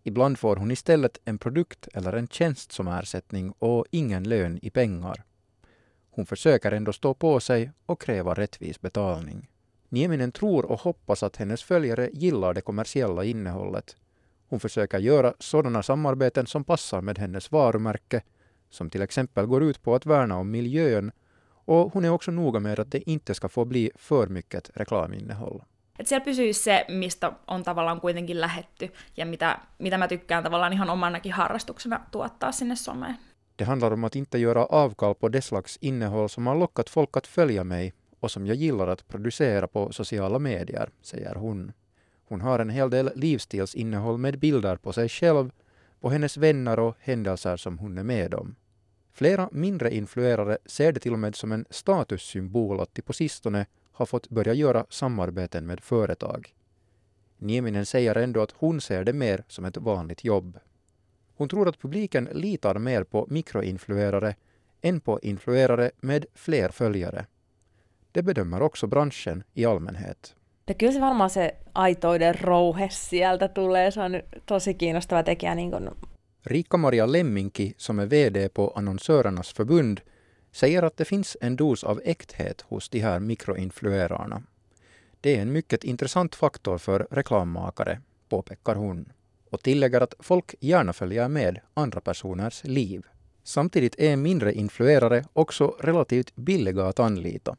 Ibland 0.02 0.38
får 0.38 0.56
hon 0.56 0.70
istället 0.70 1.20
en 1.24 1.38
produkt 1.38 1.88
eller 1.94 2.12
en 2.12 2.28
tjänst 2.28 2.72
som 2.72 2.88
ersättning 2.88 3.52
och 3.58 3.86
ingen 3.90 4.28
lön 4.28 4.58
i 4.62 4.70
pengar. 4.70 5.24
Hon 6.10 6.26
försöker 6.26 6.72
ändå 6.72 6.92
stå 6.92 7.14
på 7.14 7.40
sig 7.40 7.72
och 7.86 8.00
kräva 8.00 8.34
rättvis 8.34 8.80
betalning. 8.80 9.49
Nieminen 9.90 10.32
tror 10.32 10.64
och 10.64 10.80
hoppas 10.80 11.22
att 11.22 11.36
hennes 11.36 11.62
följare 11.62 12.10
gillar 12.12 12.54
det 12.54 12.60
kommersiella 12.60 13.24
innehållet. 13.24 13.96
Hon 14.48 14.60
försöker 14.60 14.98
göra 14.98 15.34
sådana 15.38 15.82
samarbeten 15.82 16.46
som 16.46 16.64
passar 16.64 17.00
med 17.00 17.18
hennes 17.18 17.52
varumärke, 17.52 18.22
som 18.70 18.90
till 18.90 19.02
exempel 19.02 19.46
går 19.46 19.62
ut 19.62 19.82
på 19.82 19.94
att 19.94 20.06
värna 20.06 20.38
om 20.38 20.50
miljön 20.50 21.12
och 21.64 21.92
hon 21.92 22.04
är 22.04 22.10
också 22.10 22.30
noga 22.30 22.60
med 22.60 22.78
att 22.78 22.90
det 22.92 23.10
inte 23.10 23.34
ska 23.34 23.48
få 23.48 23.64
bli 23.64 23.90
för 23.94 24.26
mycket 24.26 24.70
reklaminnehåll. 24.74 25.62
Että 25.98 26.08
siellä 26.08 26.24
pysyisi 26.24 26.62
se, 26.62 26.84
mistä 26.88 27.32
on 27.46 27.62
tavallaan 27.62 28.00
kuitenkin 28.00 28.40
lähetty 28.40 28.92
ja 29.16 29.26
mitä, 29.26 29.58
mitä 29.78 29.98
mä 29.98 30.08
tykkään 30.08 30.42
tavallaan 30.42 30.72
ihan 30.72 30.90
omanakin 30.90 31.32
harrastuksena 31.32 32.00
tuottaa 32.10 32.52
sinne 32.52 32.76
someen. 32.76 33.18
Det 33.58 33.64
handlar 33.64 33.92
om 33.92 34.04
att 34.04 34.16
inte 34.16 34.38
göra 34.38 34.66
avkall 34.70 35.14
på 35.14 35.32
det 35.32 35.44
slags 35.44 35.78
innehåll 35.80 36.28
som 36.28 36.46
har 36.46 36.58
lockat 36.58 36.90
folk 36.90 37.16
att 37.16 37.26
följa 37.26 37.64
mig 37.64 37.92
och 38.20 38.30
som 38.30 38.46
jag 38.46 38.56
gillar 38.56 38.88
att 38.88 39.08
producera 39.08 39.66
på 39.66 39.92
sociala 39.92 40.38
medier, 40.38 40.90
säger 41.02 41.34
hon. 41.34 41.72
Hon 42.24 42.40
har 42.40 42.58
en 42.58 42.70
hel 42.70 42.90
del 42.90 43.10
livsstilsinnehåll 43.14 44.18
med 44.18 44.38
bilder 44.38 44.76
på 44.76 44.92
sig 44.92 45.08
själv, 45.08 45.50
på 46.00 46.10
hennes 46.10 46.36
vänner 46.36 46.78
och 46.78 46.96
händelser 47.00 47.56
som 47.56 47.78
hon 47.78 47.98
är 47.98 48.02
med 48.02 48.34
om. 48.34 48.54
Flera 49.12 49.48
mindre 49.52 49.94
influerare 49.94 50.58
ser 50.66 50.92
det 50.92 51.00
till 51.00 51.12
och 51.12 51.18
med 51.18 51.36
som 51.36 51.52
en 51.52 51.64
statussymbol 51.70 52.80
att 52.80 52.94
de 52.94 53.02
på 53.02 53.12
sistone 53.12 53.66
har 53.92 54.06
fått 54.06 54.28
börja 54.28 54.54
göra 54.54 54.86
samarbeten 54.88 55.66
med 55.66 55.80
företag. 55.80 56.54
Nieminen 57.38 57.86
säger 57.86 58.14
ändå 58.14 58.42
att 58.42 58.54
hon 58.56 58.80
ser 58.80 59.04
det 59.04 59.12
mer 59.12 59.44
som 59.48 59.64
ett 59.64 59.76
vanligt 59.76 60.24
jobb. 60.24 60.58
Hon 61.36 61.48
tror 61.48 61.68
att 61.68 61.78
publiken 61.78 62.28
litar 62.32 62.78
mer 62.78 63.04
på 63.04 63.26
mikroinfluerare 63.30 64.34
än 64.80 65.00
på 65.00 65.20
influerare 65.22 65.90
med 66.00 66.26
fler 66.34 66.68
följare. 66.68 67.26
Det 68.12 68.22
bedömer 68.22 68.62
också 68.62 68.86
branschen 68.86 69.44
i 69.54 69.64
allmänhet. 69.64 70.34
Ja 70.66 70.74
kyllä 70.74 70.92
se 70.92 71.00
varmaan 71.00 71.30
se 71.30 71.56
aitoiden 71.74 72.34
rouhe 72.34 72.88
sieltä 72.90 73.48
tulee. 73.48 73.90
Se 73.90 74.00
on 74.00 74.12
tosi 74.46 74.74
kiinnostava 74.74 75.22
tekijä. 75.22 75.54
Niin 75.54 75.70
kuin... 75.70 75.90
Rika-Maria 76.46 77.12
Lemminki, 77.12 77.74
som 77.76 77.98
är 77.98 78.06
VD 78.06 78.48
på 78.48 78.72
Annonsörernas 78.74 79.54
förbund, 79.54 79.98
säger 80.52 80.82
att 80.82 80.96
det 80.96 81.04
finns 81.04 81.36
en 81.40 81.56
dos 81.56 81.84
av 81.84 82.00
äkthet 82.04 82.60
hos 82.60 82.88
de 82.88 83.00
här 83.00 83.20
mikroinfluerarna. 83.20 84.42
Det 85.20 85.36
är 85.36 85.42
en 85.42 85.52
mycket 85.52 85.84
intressant 85.84 86.34
faktor 86.34 86.78
för 86.78 87.06
reklammakare, 87.10 88.00
påpekar 88.28 88.74
hon 88.74 89.12
och 89.50 89.62
tillägger 89.62 90.00
att 90.00 90.14
folk 90.18 90.54
gärna 90.60 90.92
följer 90.92 91.28
med 91.28 91.60
andra 91.74 92.00
personers 92.00 92.64
liv. 92.64 93.02
Samtidigt 93.42 93.94
är 93.98 94.16
mindre 94.16 94.52
influerare 94.52 95.24
också 95.32 95.76
relativt 95.80 96.36
billiga 96.36 96.86
att 96.86 97.00
anlita. 97.00 97.56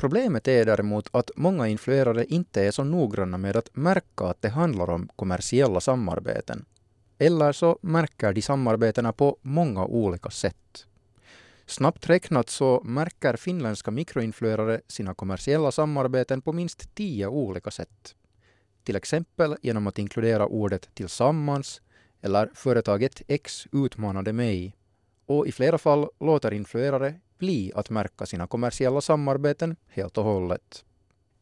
Problemet 0.00 0.48
är 0.48 0.64
däremot 0.64 1.08
att 1.12 1.30
många 1.36 1.68
influerare 1.68 2.24
inte 2.24 2.62
är 2.62 2.70
så 2.70 2.84
noggranna 2.84 3.38
med 3.38 3.56
att 3.56 3.76
märka 3.76 4.24
att 4.24 4.42
det 4.42 4.48
handlar 4.48 4.90
om 4.90 5.08
kommersiella 5.16 5.80
samarbeten. 5.80 6.64
Eller 7.18 7.52
så 7.52 7.78
märker 7.82 8.32
de 8.32 8.42
samarbetena 8.42 9.12
på 9.12 9.38
många 9.42 9.84
olika 9.84 10.30
sätt. 10.30 10.86
Snabbt 11.66 12.10
räknat 12.10 12.50
så 12.50 12.82
märker 12.84 13.36
finländska 13.36 13.90
mikroinfluerare 13.90 14.80
sina 14.86 15.14
kommersiella 15.14 15.72
samarbeten 15.72 16.42
på 16.42 16.52
minst 16.52 16.94
tio 16.94 17.26
olika 17.26 17.70
sätt. 17.70 18.14
Till 18.84 18.96
exempel 18.96 19.56
genom 19.62 19.86
att 19.86 19.98
inkludera 19.98 20.46
ordet 20.46 20.94
tillsammans 20.94 21.80
eller 22.22 22.50
företaget 22.54 23.22
X 23.28 23.66
utmanade 23.72 24.32
mig 24.32 24.76
och 25.26 25.46
i 25.46 25.52
flera 25.52 25.78
fall 25.78 26.08
låter 26.20 26.52
influerare 26.52 27.14
bli 27.40 27.72
att 27.74 27.90
märka 27.90 28.26
sina 28.26 28.46
kommersiella 28.46 29.00
samarbeten 29.00 29.76
helt 29.88 30.18
och 30.18 30.24
hållet. 30.24 30.84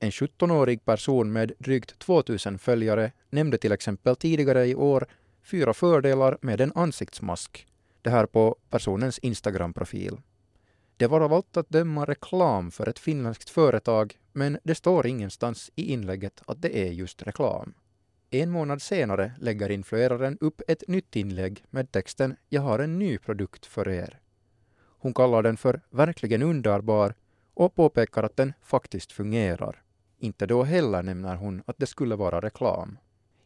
En 0.00 0.10
17-årig 0.10 0.84
person 0.84 1.32
med 1.32 1.52
drygt 1.58 1.98
2000 1.98 2.58
följare 2.58 3.12
nämnde 3.30 3.58
till 3.58 3.72
exempel 3.72 4.16
tidigare 4.16 4.66
i 4.66 4.74
år 4.74 5.06
fyra 5.42 5.74
fördelar 5.74 6.38
med 6.40 6.60
en 6.60 6.72
ansiktsmask. 6.74 7.66
Det 8.02 8.10
här 8.10 8.26
på 8.26 8.56
personens 8.70 9.18
Instagram-profil. 9.18 10.16
Det 10.96 11.06
var 11.06 11.20
av 11.20 11.32
allt 11.32 11.56
att 11.56 11.68
döma 11.68 12.04
reklam 12.04 12.70
för 12.70 12.88
ett 12.88 12.98
finländskt 12.98 13.50
företag, 13.50 14.18
men 14.32 14.58
det 14.64 14.74
står 14.74 15.06
ingenstans 15.06 15.70
i 15.74 15.92
inlägget 15.92 16.42
att 16.46 16.62
det 16.62 16.78
är 16.78 16.92
just 16.92 17.22
reklam. 17.22 17.74
En 18.30 18.50
månad 18.50 18.82
senare 18.82 19.32
lägger 19.40 19.70
influeraren 19.70 20.38
upp 20.40 20.62
ett 20.68 20.88
nytt 20.88 21.16
inlägg 21.16 21.64
med 21.70 21.92
texten 21.92 22.36
”Jag 22.48 22.62
har 22.62 22.78
en 22.78 22.98
ny 22.98 23.18
produkt 23.18 23.66
för 23.66 23.88
er”. 23.88 24.20
Hon 24.98 25.14
kallar 25.14 25.42
den 25.42 25.56
för 25.56 25.80
”verkligen 25.90 26.42
underbar” 26.42 27.14
och 27.54 27.74
påpekar 27.74 28.22
att 28.22 28.36
den 28.36 28.52
faktiskt 28.62 29.12
fungerar. 29.12 29.82
Inte 30.18 30.46
då 30.46 30.62
heller 30.62 31.02
nämner 31.02 31.36
hon 31.36 31.62
att 31.66 31.78
det 31.78 31.86
skulle 31.86 32.16
vara 32.16 32.40
reklam. 32.40 32.98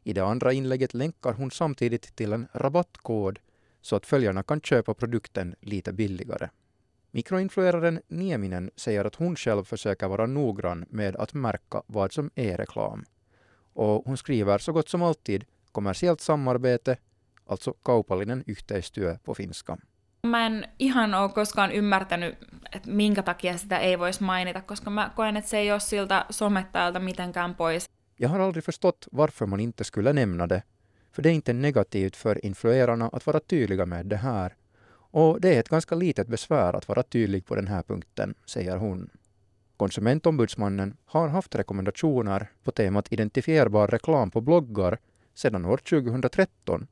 I 0.05 0.13
det 0.13 0.25
andra 0.25 0.53
inlägget 0.53 0.95
länkar 0.95 1.33
hon 1.33 1.51
samtidigt 1.51 2.17
till 2.17 2.33
en 2.33 2.49
rabattkod 2.53 3.39
så 3.81 3.97
att 3.97 4.07
följarna 4.07 4.43
kan 4.43 4.61
köpa 4.61 4.95
produkten 4.95 5.55
lite 5.61 5.93
billigare. 5.93 6.49
Mikroinflueraren 7.11 8.01
Nieminen 8.09 8.71
säger 8.77 9.05
att 9.05 9.15
hon 9.15 9.37
själv 9.37 9.65
försöker 9.65 10.09
vara 10.09 10.27
noggrann 10.27 10.87
med 10.89 11.17
att 11.17 11.35
märka 11.35 11.83
vad 11.87 12.13
som 12.13 12.31
är 12.35 12.57
reklam. 12.57 13.05
Och 13.73 14.05
hon 14.05 14.17
skriver 14.17 14.59
så 14.59 14.73
gott 14.73 14.89
som 14.89 15.03
alltid 15.03 15.45
kommersiellt 15.73 16.21
samarbete, 16.21 16.97
alltså 17.47 17.73
kaupallinen 17.73 18.45
yhteistyö 18.47 19.19
på 19.25 19.35
finska. 19.35 19.79
Mä 20.27 20.47
en 20.47 20.69
ihan 20.79 21.15
ole 21.15 21.33
koskaan 21.33 21.73
ymmärtänyt, 21.73 22.35
että 22.73 22.91
minkä 22.91 23.23
takia 23.23 23.57
sitä 23.59 23.79
ei 23.79 23.99
voisi 23.99 24.23
mainita, 24.23 24.61
koska 24.61 24.91
mä 24.91 25.11
koen, 25.17 25.37
että 25.37 25.51
se 25.51 25.59
ei 25.59 25.73
ole 25.73 25.81
siltä 25.81 26.27
somettajalta 26.31 27.01
mitenkään 27.01 27.55
pois. 27.55 27.91
Jag 28.21 28.29
har 28.29 28.41
aldrig 28.41 28.65
förstått 28.65 29.09
varför 29.17 29.47
man 29.47 29.61
inte 29.61 29.85
skulle 29.85 30.13
nämna 30.13 30.49
det, 30.49 30.63
för 31.13 31.23
det 31.23 31.29
är 31.29 31.35
inte 31.35 31.53
negativt 31.53 32.17
för 32.17 32.39
influerarna 32.43 33.11
att 33.13 33.27
vara 33.27 33.41
tydliga 33.41 33.87
med 33.87 34.07
det 34.07 34.17
här. 34.17 34.55
Och 35.13 35.41
det 35.41 35.55
är 35.55 35.61
ett 35.61 35.69
ganska 35.69 35.95
litet 35.95 36.29
besvär 36.29 36.77
att 36.77 36.89
vara 36.89 37.03
tydlig 37.03 37.47
på 37.47 37.55
den 37.55 37.67
här 37.67 37.83
punkten, 37.83 38.35
säger 38.47 38.77
hon. 38.77 39.11
Konsumentombudsmannen 39.77 40.97
har 41.05 41.29
haft 41.29 41.55
rekommendationer 41.55 42.47
på 42.65 42.71
temat 42.73 43.13
identifierbar 43.13 43.87
reklam 43.89 44.31
på 44.31 44.41
bloggar 44.41 44.99
sedan 45.35 45.65
år 45.65 45.77
2013. 45.77 46.87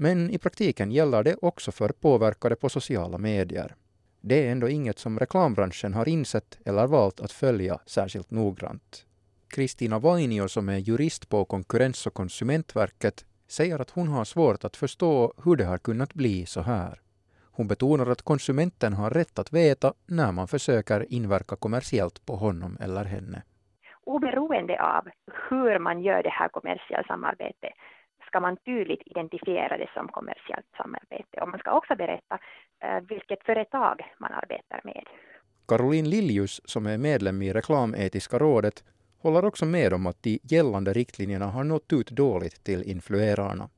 Men 0.00 0.30
i 0.30 0.38
praktiken 0.38 0.90
gäller 0.90 1.22
det 1.22 1.36
också 1.42 1.72
för 1.72 1.88
påverkade 1.88 2.56
på 2.56 2.68
sociala 2.68 3.18
medier. 3.18 3.74
Det 4.20 4.46
är 4.46 4.52
ändå 4.52 4.68
inget 4.68 4.98
som 4.98 5.18
reklambranschen 5.18 5.94
har 5.94 6.08
insett 6.08 6.58
eller 6.64 6.86
valt 6.86 7.20
att 7.20 7.32
följa 7.32 7.78
särskilt 7.86 8.30
noggrant. 8.30 9.06
Kristina 9.48 9.98
Vainio 9.98 10.48
som 10.48 10.68
är 10.68 10.76
jurist 10.76 11.28
på 11.28 11.44
Konkurrens 11.44 12.06
och 12.06 12.14
konsumentverket 12.14 13.24
säger 13.48 13.78
att 13.78 13.90
hon 13.90 14.08
har 14.08 14.24
svårt 14.24 14.64
att 14.64 14.76
förstå 14.76 15.34
hur 15.44 15.56
det 15.56 15.64
har 15.64 15.78
kunnat 15.78 16.14
bli 16.14 16.46
så 16.46 16.60
här. 16.60 17.00
Hon 17.52 17.68
betonar 17.68 18.06
att 18.06 18.22
konsumenten 18.22 18.92
har 18.92 19.10
rätt 19.10 19.38
att 19.38 19.52
veta 19.52 19.94
när 20.06 20.32
man 20.32 20.48
försöker 20.48 21.12
inverka 21.12 21.56
kommersiellt 21.56 22.26
på 22.26 22.36
honom 22.36 22.76
eller 22.80 23.04
henne. 23.04 23.42
Oberoende 24.04 24.82
av 24.82 25.08
hur 25.50 25.78
man 25.78 26.02
gör 26.02 26.22
det 26.22 26.30
här 26.30 26.48
kommersiella 26.48 27.04
samarbetet 27.04 27.72
ska 28.28 28.40
man 28.40 28.56
tydligt 28.56 29.02
identifiera 29.06 29.78
det 29.78 29.90
som 29.94 30.08
kommersiellt 30.08 30.70
samarbete 30.76 31.34
och 31.40 31.48
man 31.48 31.60
ska 31.60 31.70
också 31.72 31.96
berätta 31.96 32.38
eh, 32.84 33.00
vilket 33.08 33.42
företag 33.44 33.96
man 34.18 34.32
arbetar 34.32 34.80
med. 34.84 35.04
Caroline 35.68 36.10
Liljus, 36.10 36.60
som 36.64 36.86
är 36.86 36.98
medlem 36.98 37.42
i 37.42 37.52
Reklametiska 37.52 38.38
rådet, 38.38 38.84
håller 39.22 39.44
också 39.44 39.64
med 39.66 39.92
om 39.92 40.06
att 40.06 40.22
de 40.22 40.40
gällande 40.42 40.92
riktlinjerna 40.92 41.46
har 41.46 41.64
nått 41.64 41.92
ut 41.92 42.10
dåligt 42.10 42.64
till 42.64 42.82
influerarna. 42.82 43.68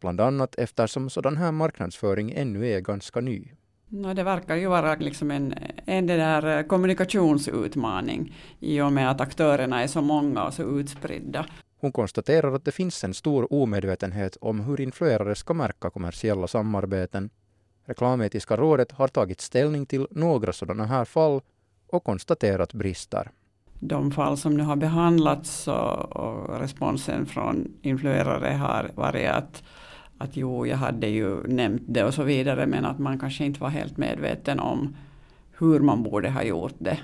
Bland 0.00 0.20
annat 0.20 0.58
eftersom 0.58 1.10
sådan 1.10 1.36
här 1.36 1.52
marknadsföring 1.52 2.32
ännu 2.36 2.66
är 2.66 2.80
ganska 2.80 3.20
ny. 3.20 3.48
No, 3.88 4.14
det 4.14 4.22
verkar 4.22 4.56
ju 4.56 4.66
vara 4.66 4.94
liksom 4.94 5.30
en, 5.30 5.54
en 5.86 6.06
det 6.06 6.16
där 6.16 6.62
kommunikationsutmaning 6.68 8.34
i 8.60 8.80
och 8.80 8.92
med 8.92 9.10
att 9.10 9.20
aktörerna 9.20 9.82
är 9.82 9.86
så 9.86 10.02
många 10.02 10.44
och 10.44 10.54
så 10.54 10.78
utspridda. 10.80 11.46
Hon 11.80 11.92
konstaterar 11.92 12.52
att 12.52 12.64
det 12.64 12.72
finns 12.72 13.04
en 13.04 13.14
stor 13.14 13.52
omedvetenhet 13.52 14.36
om 14.40 14.60
hur 14.60 14.80
influerare 14.80 15.34
ska 15.34 15.54
märka 15.54 15.90
kommersiella 15.90 16.46
samarbeten. 16.46 17.30
Reklametiska 17.84 18.56
rådet 18.56 18.92
har 18.92 19.08
tagit 19.08 19.40
ställning 19.40 19.86
till 19.86 20.06
några 20.10 20.52
sådana 20.52 20.86
här 20.86 21.04
fall 21.04 21.40
och 21.86 22.04
konstaterat 22.04 22.72
brister. 22.72 23.30
De 23.80 24.10
fall 24.10 24.36
som 24.36 24.56
nu 24.56 24.62
har 24.62 24.76
behandlats 24.76 25.68
och, 25.68 26.16
och 26.16 26.60
responsen 26.60 27.26
från 27.26 27.72
influerare 27.82 28.52
har 28.52 28.90
varit 28.94 29.30
att 29.30 29.62
att 30.20 30.36
jo, 30.36 30.66
jag 30.66 30.76
hade 30.76 31.06
ju 31.06 31.42
nämnt 31.46 31.82
det 31.88 32.04
och 32.04 32.14
så 32.14 32.22
vidare, 32.22 32.66
men 32.66 32.84
att 32.84 32.98
man 32.98 33.18
kanske 33.18 33.44
inte 33.44 33.60
var 33.60 33.68
helt 33.68 33.96
medveten 33.96 34.60
om 34.60 34.96
hur 35.58 35.80
man 35.80 36.02
borde 36.02 36.30
ha 36.30 36.42
gjort 36.42 36.74
det. 36.78 36.98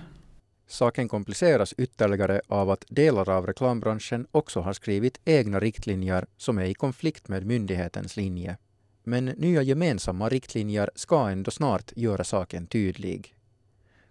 Saken 0.67 1.09
kompliceras 1.09 1.75
ytterligare 1.79 2.41
av 2.47 2.71
att 2.71 2.85
delar 2.89 3.31
av 3.31 3.47
reklambranschen 3.47 4.27
också 4.31 4.61
har 4.61 4.73
skrivit 4.73 5.21
egna 5.25 5.61
riktlinjer 5.61 6.27
som 6.37 6.59
är 6.59 6.65
i 6.65 6.75
konflikt 6.75 7.29
med 7.29 7.47
myndighetens 7.47 8.17
linje. 8.17 8.57
Men 9.05 9.25
nya 9.25 9.63
gemensamma 9.63 10.29
riktlinjer 10.29 10.91
ska 10.95 11.29
ändå 11.29 11.51
snart 11.51 11.93
göra 11.97 12.25
saken 12.25 12.67
tydlig. 12.67 13.37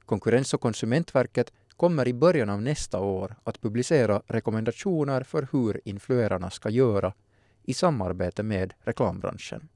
Konkurrens 0.05 0.53
och 0.53 0.61
konsumentverket 0.61 1.51
kommer 1.77 2.07
i 2.07 2.13
början 2.13 2.49
av 2.49 2.61
nästa 2.61 2.99
år 2.99 3.35
att 3.43 3.61
publicera 3.61 4.21
rekommendationer 4.27 5.23
för 5.23 5.47
hur 5.51 5.81
influerarna 5.85 6.49
ska 6.49 6.69
göra 6.69 7.13
i 7.63 7.73
samarbete 7.73 8.43
med 8.43 8.73
reklambranschen. 8.79 9.69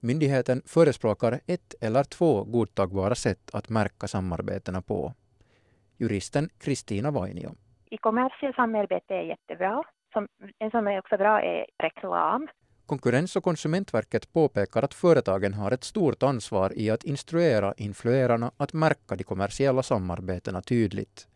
Myndigheten 0.00 0.62
förespråkar 0.66 1.40
ett 1.46 1.74
eller 1.80 2.04
två 2.04 2.44
godtagbara 2.44 3.14
sätt 3.14 3.50
att 3.52 3.68
märka 3.68 4.08
samarbetena 4.08 4.82
på. 4.82 5.14
Juristen 6.00 6.48
Kristina 6.58 7.10
Vainio. 7.10 7.54
I 7.90 7.96
kommersiellt 7.96 8.56
samarbete 8.56 9.14
är 9.14 9.22
jättebra. 9.22 9.82
Som, 10.12 10.28
en 10.58 10.70
som 10.70 10.86
är 10.86 10.98
också 10.98 11.16
bra 11.16 11.42
är 11.42 11.66
reklam. 11.78 12.48
Konkurrens 12.86 13.36
och 13.36 13.44
konsumentverket 13.44 14.32
påpekar 14.32 14.82
att 14.82 14.94
företagen 14.94 15.54
har 15.54 15.70
ett 15.72 15.84
stort 15.84 16.22
ansvar 16.22 16.72
i 16.76 16.90
att 16.90 17.04
instruera 17.04 17.74
influerarna 17.76 18.50
att 18.56 18.72
märka 18.72 19.16
de 19.16 19.24
kommersiella 19.24 19.82
samarbetena 19.82 20.62
tydligt. 20.62 21.28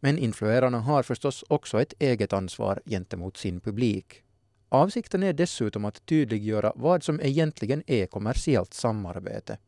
Men 0.00 0.18
influerarna 0.18 0.80
har 0.80 1.02
förstås 1.02 1.44
också 1.48 1.80
ett 1.80 1.94
eget 1.98 2.32
ansvar 2.32 2.80
gentemot 2.84 3.36
sin 3.36 3.60
publik. 3.60 4.22
Avsikten 4.68 5.22
är 5.22 5.32
dessutom 5.32 5.84
att 5.84 6.06
tydliggöra 6.06 6.72
vad 6.74 7.02
som 7.02 7.20
egentligen 7.20 7.82
är 7.86 8.06
kommersiellt 8.06 8.74
samarbete. 8.74 9.58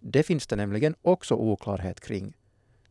Det 0.00 0.22
finns 0.22 0.46
det 0.46 0.56
nämligen 0.56 0.94
också 1.02 1.34
oklarhet 1.34 2.00
kring, 2.00 2.34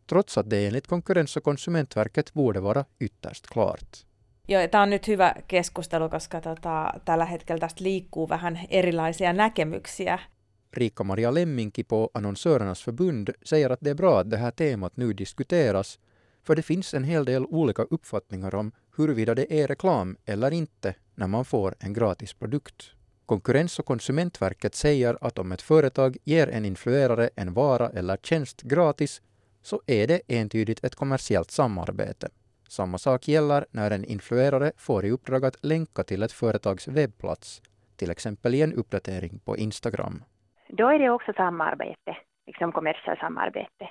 trots 0.08 0.38
att 0.38 0.50
det 0.50 0.68
enligt 0.68 0.88
Konkurrens- 0.88 1.38
och 1.38 1.44
konsumentverket 1.44 2.34
borde 2.34 2.60
vara 2.60 2.86
ytterst 3.00 3.48
klart. 3.48 4.08
Joo, 4.48 4.68
tämä 4.68 4.84
on 4.84 4.90
nyt 4.90 5.08
hyvä 5.08 5.36
keskustelu, 5.48 6.10
koska 6.10 6.42
tota, 6.42 6.94
tällä 7.06 7.26
hetkellä 7.26 7.60
tästä 7.60 7.84
liikkuu 7.84 8.30
vähän 8.30 8.60
erilaisia 8.70 9.34
näkemyksiä. 9.34 10.20
Rika-Maria 10.74 11.34
Lemminki 11.34 11.84
på 11.84 12.10
Annonsörernas 12.14 12.84
förbund 12.84 13.30
säger 13.44 13.72
att 13.72 13.80
det 13.82 13.90
är 13.90 13.96
bra 13.96 14.20
att 14.20 14.30
det 14.30 14.38
här 14.38 14.52
temat 14.52 14.98
nu 14.98 15.14
diskuteras, 15.14 16.00
för 16.44 16.56
det 16.56 16.62
finns 16.62 16.94
en 16.94 17.04
hel 17.04 17.26
del 17.26 17.46
olika 17.46 17.84
uppfattningar 17.84 18.56
om 18.56 18.72
huruvida 18.98 19.36
det 19.36 19.62
är 19.62 19.68
reklam 19.68 20.18
eller 20.26 20.52
inte 20.52 20.96
när 21.16 21.28
man 21.28 21.46
får 21.46 21.76
en 21.80 21.94
gratis 21.94 22.34
produkt. 22.34 22.92
Konkurrens 23.26 23.80
och 23.80 23.86
konsumentverket 23.86 24.76
säger 24.76 25.18
att 25.22 25.40
om 25.40 25.52
ett 25.52 25.62
företag 25.62 26.18
ger 26.24 26.48
en 26.48 26.66
influerare 26.66 27.30
en 27.36 27.54
vara 27.54 27.90
eller 27.90 28.18
tjänst 28.18 28.62
gratis 28.62 29.22
så 29.70 29.82
är 29.88 30.08
det 30.08 30.22
entydigt 30.28 30.84
ett 30.84 30.96
kommersiellt 30.96 31.52
samarbete. 31.52 32.28
Samma 32.70 32.98
sak 32.98 33.28
gäller 33.28 33.66
när 33.72 33.92
en 33.92 34.06
influerare 34.06 34.72
får 34.78 35.06
i 35.06 35.12
uppdrag 35.12 35.46
att 35.46 35.66
länka 35.66 36.04
till 36.04 36.24
ett 36.24 36.32
företags 36.32 36.88
webbplats, 36.88 37.62
till 38.00 38.12
exempel 38.12 38.56
i 38.56 38.62
en 38.62 38.74
uppdatering 38.74 39.40
på 39.46 39.58
Instagram. 39.58 40.24
Då 40.70 40.88
är 40.88 41.00
det 41.00 41.10
också 41.10 41.34
samarbete, 41.34 42.18
liksom 42.46 42.72
kommersiellt 42.72 43.20
samarbete. 43.20 43.90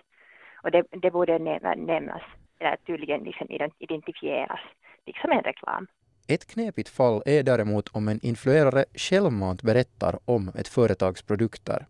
Och 0.62 0.70
det, 0.70 0.84
det 1.02 1.10
borde 1.10 1.38
nämnas, 1.38 2.22
eller 2.58 2.76
tydligen 2.86 3.20
liksom 3.24 3.46
identifieras, 3.78 4.60
liksom 5.06 5.32
en 5.32 5.42
reklam. 5.42 5.86
Ett 6.28 6.46
knepigt 6.46 6.88
fall 6.88 7.22
är 7.26 7.42
däremot 7.42 7.88
om 7.88 8.08
en 8.08 8.20
influerare 8.22 8.84
självmant 8.94 9.62
berättar 9.62 10.18
om 10.24 10.48
ett 10.48 10.68
företags 10.68 11.22
produkter. 11.22 11.86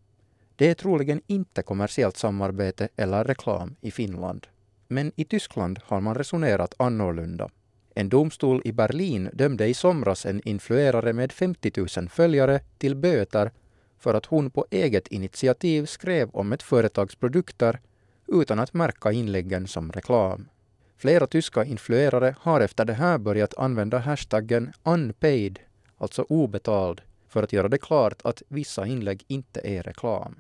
Det 0.57 0.71
är 0.71 0.75
troligen 0.75 1.21
inte 1.27 1.63
kommersiellt 1.63 2.17
samarbete 2.17 2.89
eller 2.97 3.25
reklam 3.25 3.77
i 3.81 3.91
Finland. 3.91 4.47
Men 4.89 5.13
i 5.17 5.25
Tyskland 5.25 5.79
har 5.85 6.01
man 6.01 6.15
resonerat 6.15 6.75
annorlunda. 6.77 7.51
En 7.95 8.09
domstol 8.09 8.63
i 8.65 8.73
Berlin 8.73 9.31
dömde 9.33 9.67
i 9.67 9.75
somras 9.75 10.27
en 10.27 10.49
influerare 10.49 11.13
med 11.13 11.33
50 11.33 11.73
000 11.97 12.09
följare 12.09 12.61
till 12.79 12.97
böter 12.97 13.51
för 13.99 14.15
att 14.15 14.27
hon 14.27 14.51
på 14.51 14.67
eget 14.71 15.09
initiativ 15.09 15.87
skrev 15.87 16.31
om 16.31 16.53
ett 16.53 16.63
företags 16.63 17.15
produkter 17.15 17.81
utan 18.27 18.59
att 18.59 18.75
märka 18.75 19.13
inläggen 19.13 19.67
som 19.67 19.93
reklam. 19.93 20.49
Flera 20.97 21.27
tyska 21.27 21.65
influerare 21.65 22.35
har 22.41 22.61
efter 22.61 22.85
det 22.85 22.95
här 22.95 23.19
börjat 23.19 23.55
använda 23.55 23.99
hashtaggen 23.99 24.73
unpaid, 24.83 25.59
alltså 25.99 26.23
obetald, 26.29 27.01
för 27.29 27.43
att 27.43 27.53
göra 27.53 27.69
det 27.69 27.79
klart 27.79 28.23
att 28.25 28.43
vissa 28.49 28.87
inlägg 28.87 29.25
inte 29.29 29.61
är 29.65 29.83
reklam. 29.83 30.35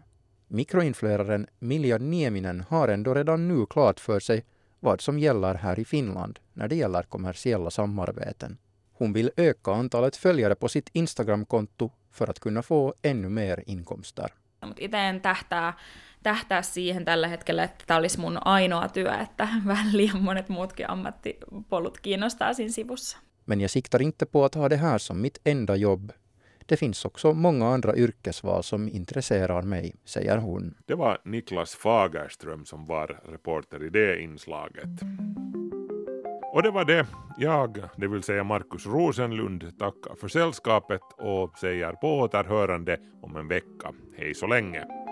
Mikroinflueraren 0.49 1.47
Milja 1.59 1.99
Nieminen 1.99 2.64
har 2.68 2.88
ändå 2.88 3.14
redan 3.14 3.49
nu 3.49 3.66
klart 3.66 4.01
för 4.01 4.20
sig 4.20 4.44
vad 4.80 5.01
som 5.01 5.18
gäller 5.18 5.55
här 5.55 5.78
i 5.78 5.84
Finland 5.84 6.38
när 6.53 6.68
det 6.68 6.76
gäller 6.76 7.03
kommersiella 7.03 7.70
samarbeten. 7.70 8.59
Hon 8.92 9.12
vill 9.12 9.30
öka 9.36 9.72
antalet 9.72 10.16
följare 10.16 10.55
på 10.55 10.68
sitt 10.68 10.90
Instagramkonto 10.92 11.90
för 12.11 12.30
att 12.30 12.38
kunna 12.38 12.62
få 12.62 12.94
ännu 13.03 13.28
mer 13.28 13.62
inkomster. 13.66 14.32
Mutta 14.66 14.82
itse 14.82 14.99
en 14.99 15.20
tähtää, 15.20 15.72
tähtää 16.22 16.62
siihen 16.62 17.05
tällä 17.05 17.28
hetkellä, 17.28 17.64
että 17.64 17.84
tämä 17.86 17.99
olisi 17.99 18.20
mun 18.20 18.47
ainoa 18.47 18.88
työ, 18.88 19.14
että 19.14 19.49
vähän 19.66 19.97
liian 19.97 20.22
monet 20.22 20.49
muutkin 20.49 20.90
ammattipolut 20.90 22.01
kiinnostaa 22.01 22.55
siinä 22.55 22.72
sivussa. 22.72 23.18
Men 23.47 23.61
jag 23.61 23.70
siktar 23.70 24.03
inte 24.03 24.26
på 24.26 24.44
att 24.44 24.55
ha 24.55 24.68
det 24.68 24.76
här 24.76 24.99
som 24.99 25.20
mitt 25.20 25.38
enda 25.44 25.76
jobb. 25.76 26.12
Det 26.68 26.76
finns 26.76 27.04
också 27.04 27.32
många 27.32 27.66
andra 27.66 27.96
yrkesval 27.96 28.62
som 28.62 28.88
intresserar 28.88 29.62
mig, 29.62 29.94
säger 30.04 30.38
hon. 30.38 30.74
Det 30.86 30.94
var 30.94 31.18
Niklas 31.24 31.74
Fagerström 31.74 32.64
som 32.64 32.86
var 32.86 33.20
reporter 33.32 33.84
i 33.84 33.88
det 33.88 34.22
inslaget. 34.22 34.88
Och 36.52 36.62
det 36.62 36.70
var 36.70 36.84
det. 36.84 37.06
Jag, 37.38 37.82
det 37.96 38.08
vill 38.08 38.22
säga 38.22 38.44
Markus 38.44 38.86
Rosenlund, 38.86 39.78
tackar 39.78 40.14
för 40.14 40.28
sällskapet 40.28 41.00
och 41.18 41.58
säger 41.58 41.92
på 41.92 42.18
återhörande 42.18 42.98
om 43.22 43.36
en 43.36 43.48
vecka. 43.48 43.92
Hej 44.18 44.34
så 44.34 44.46
länge! 44.46 45.05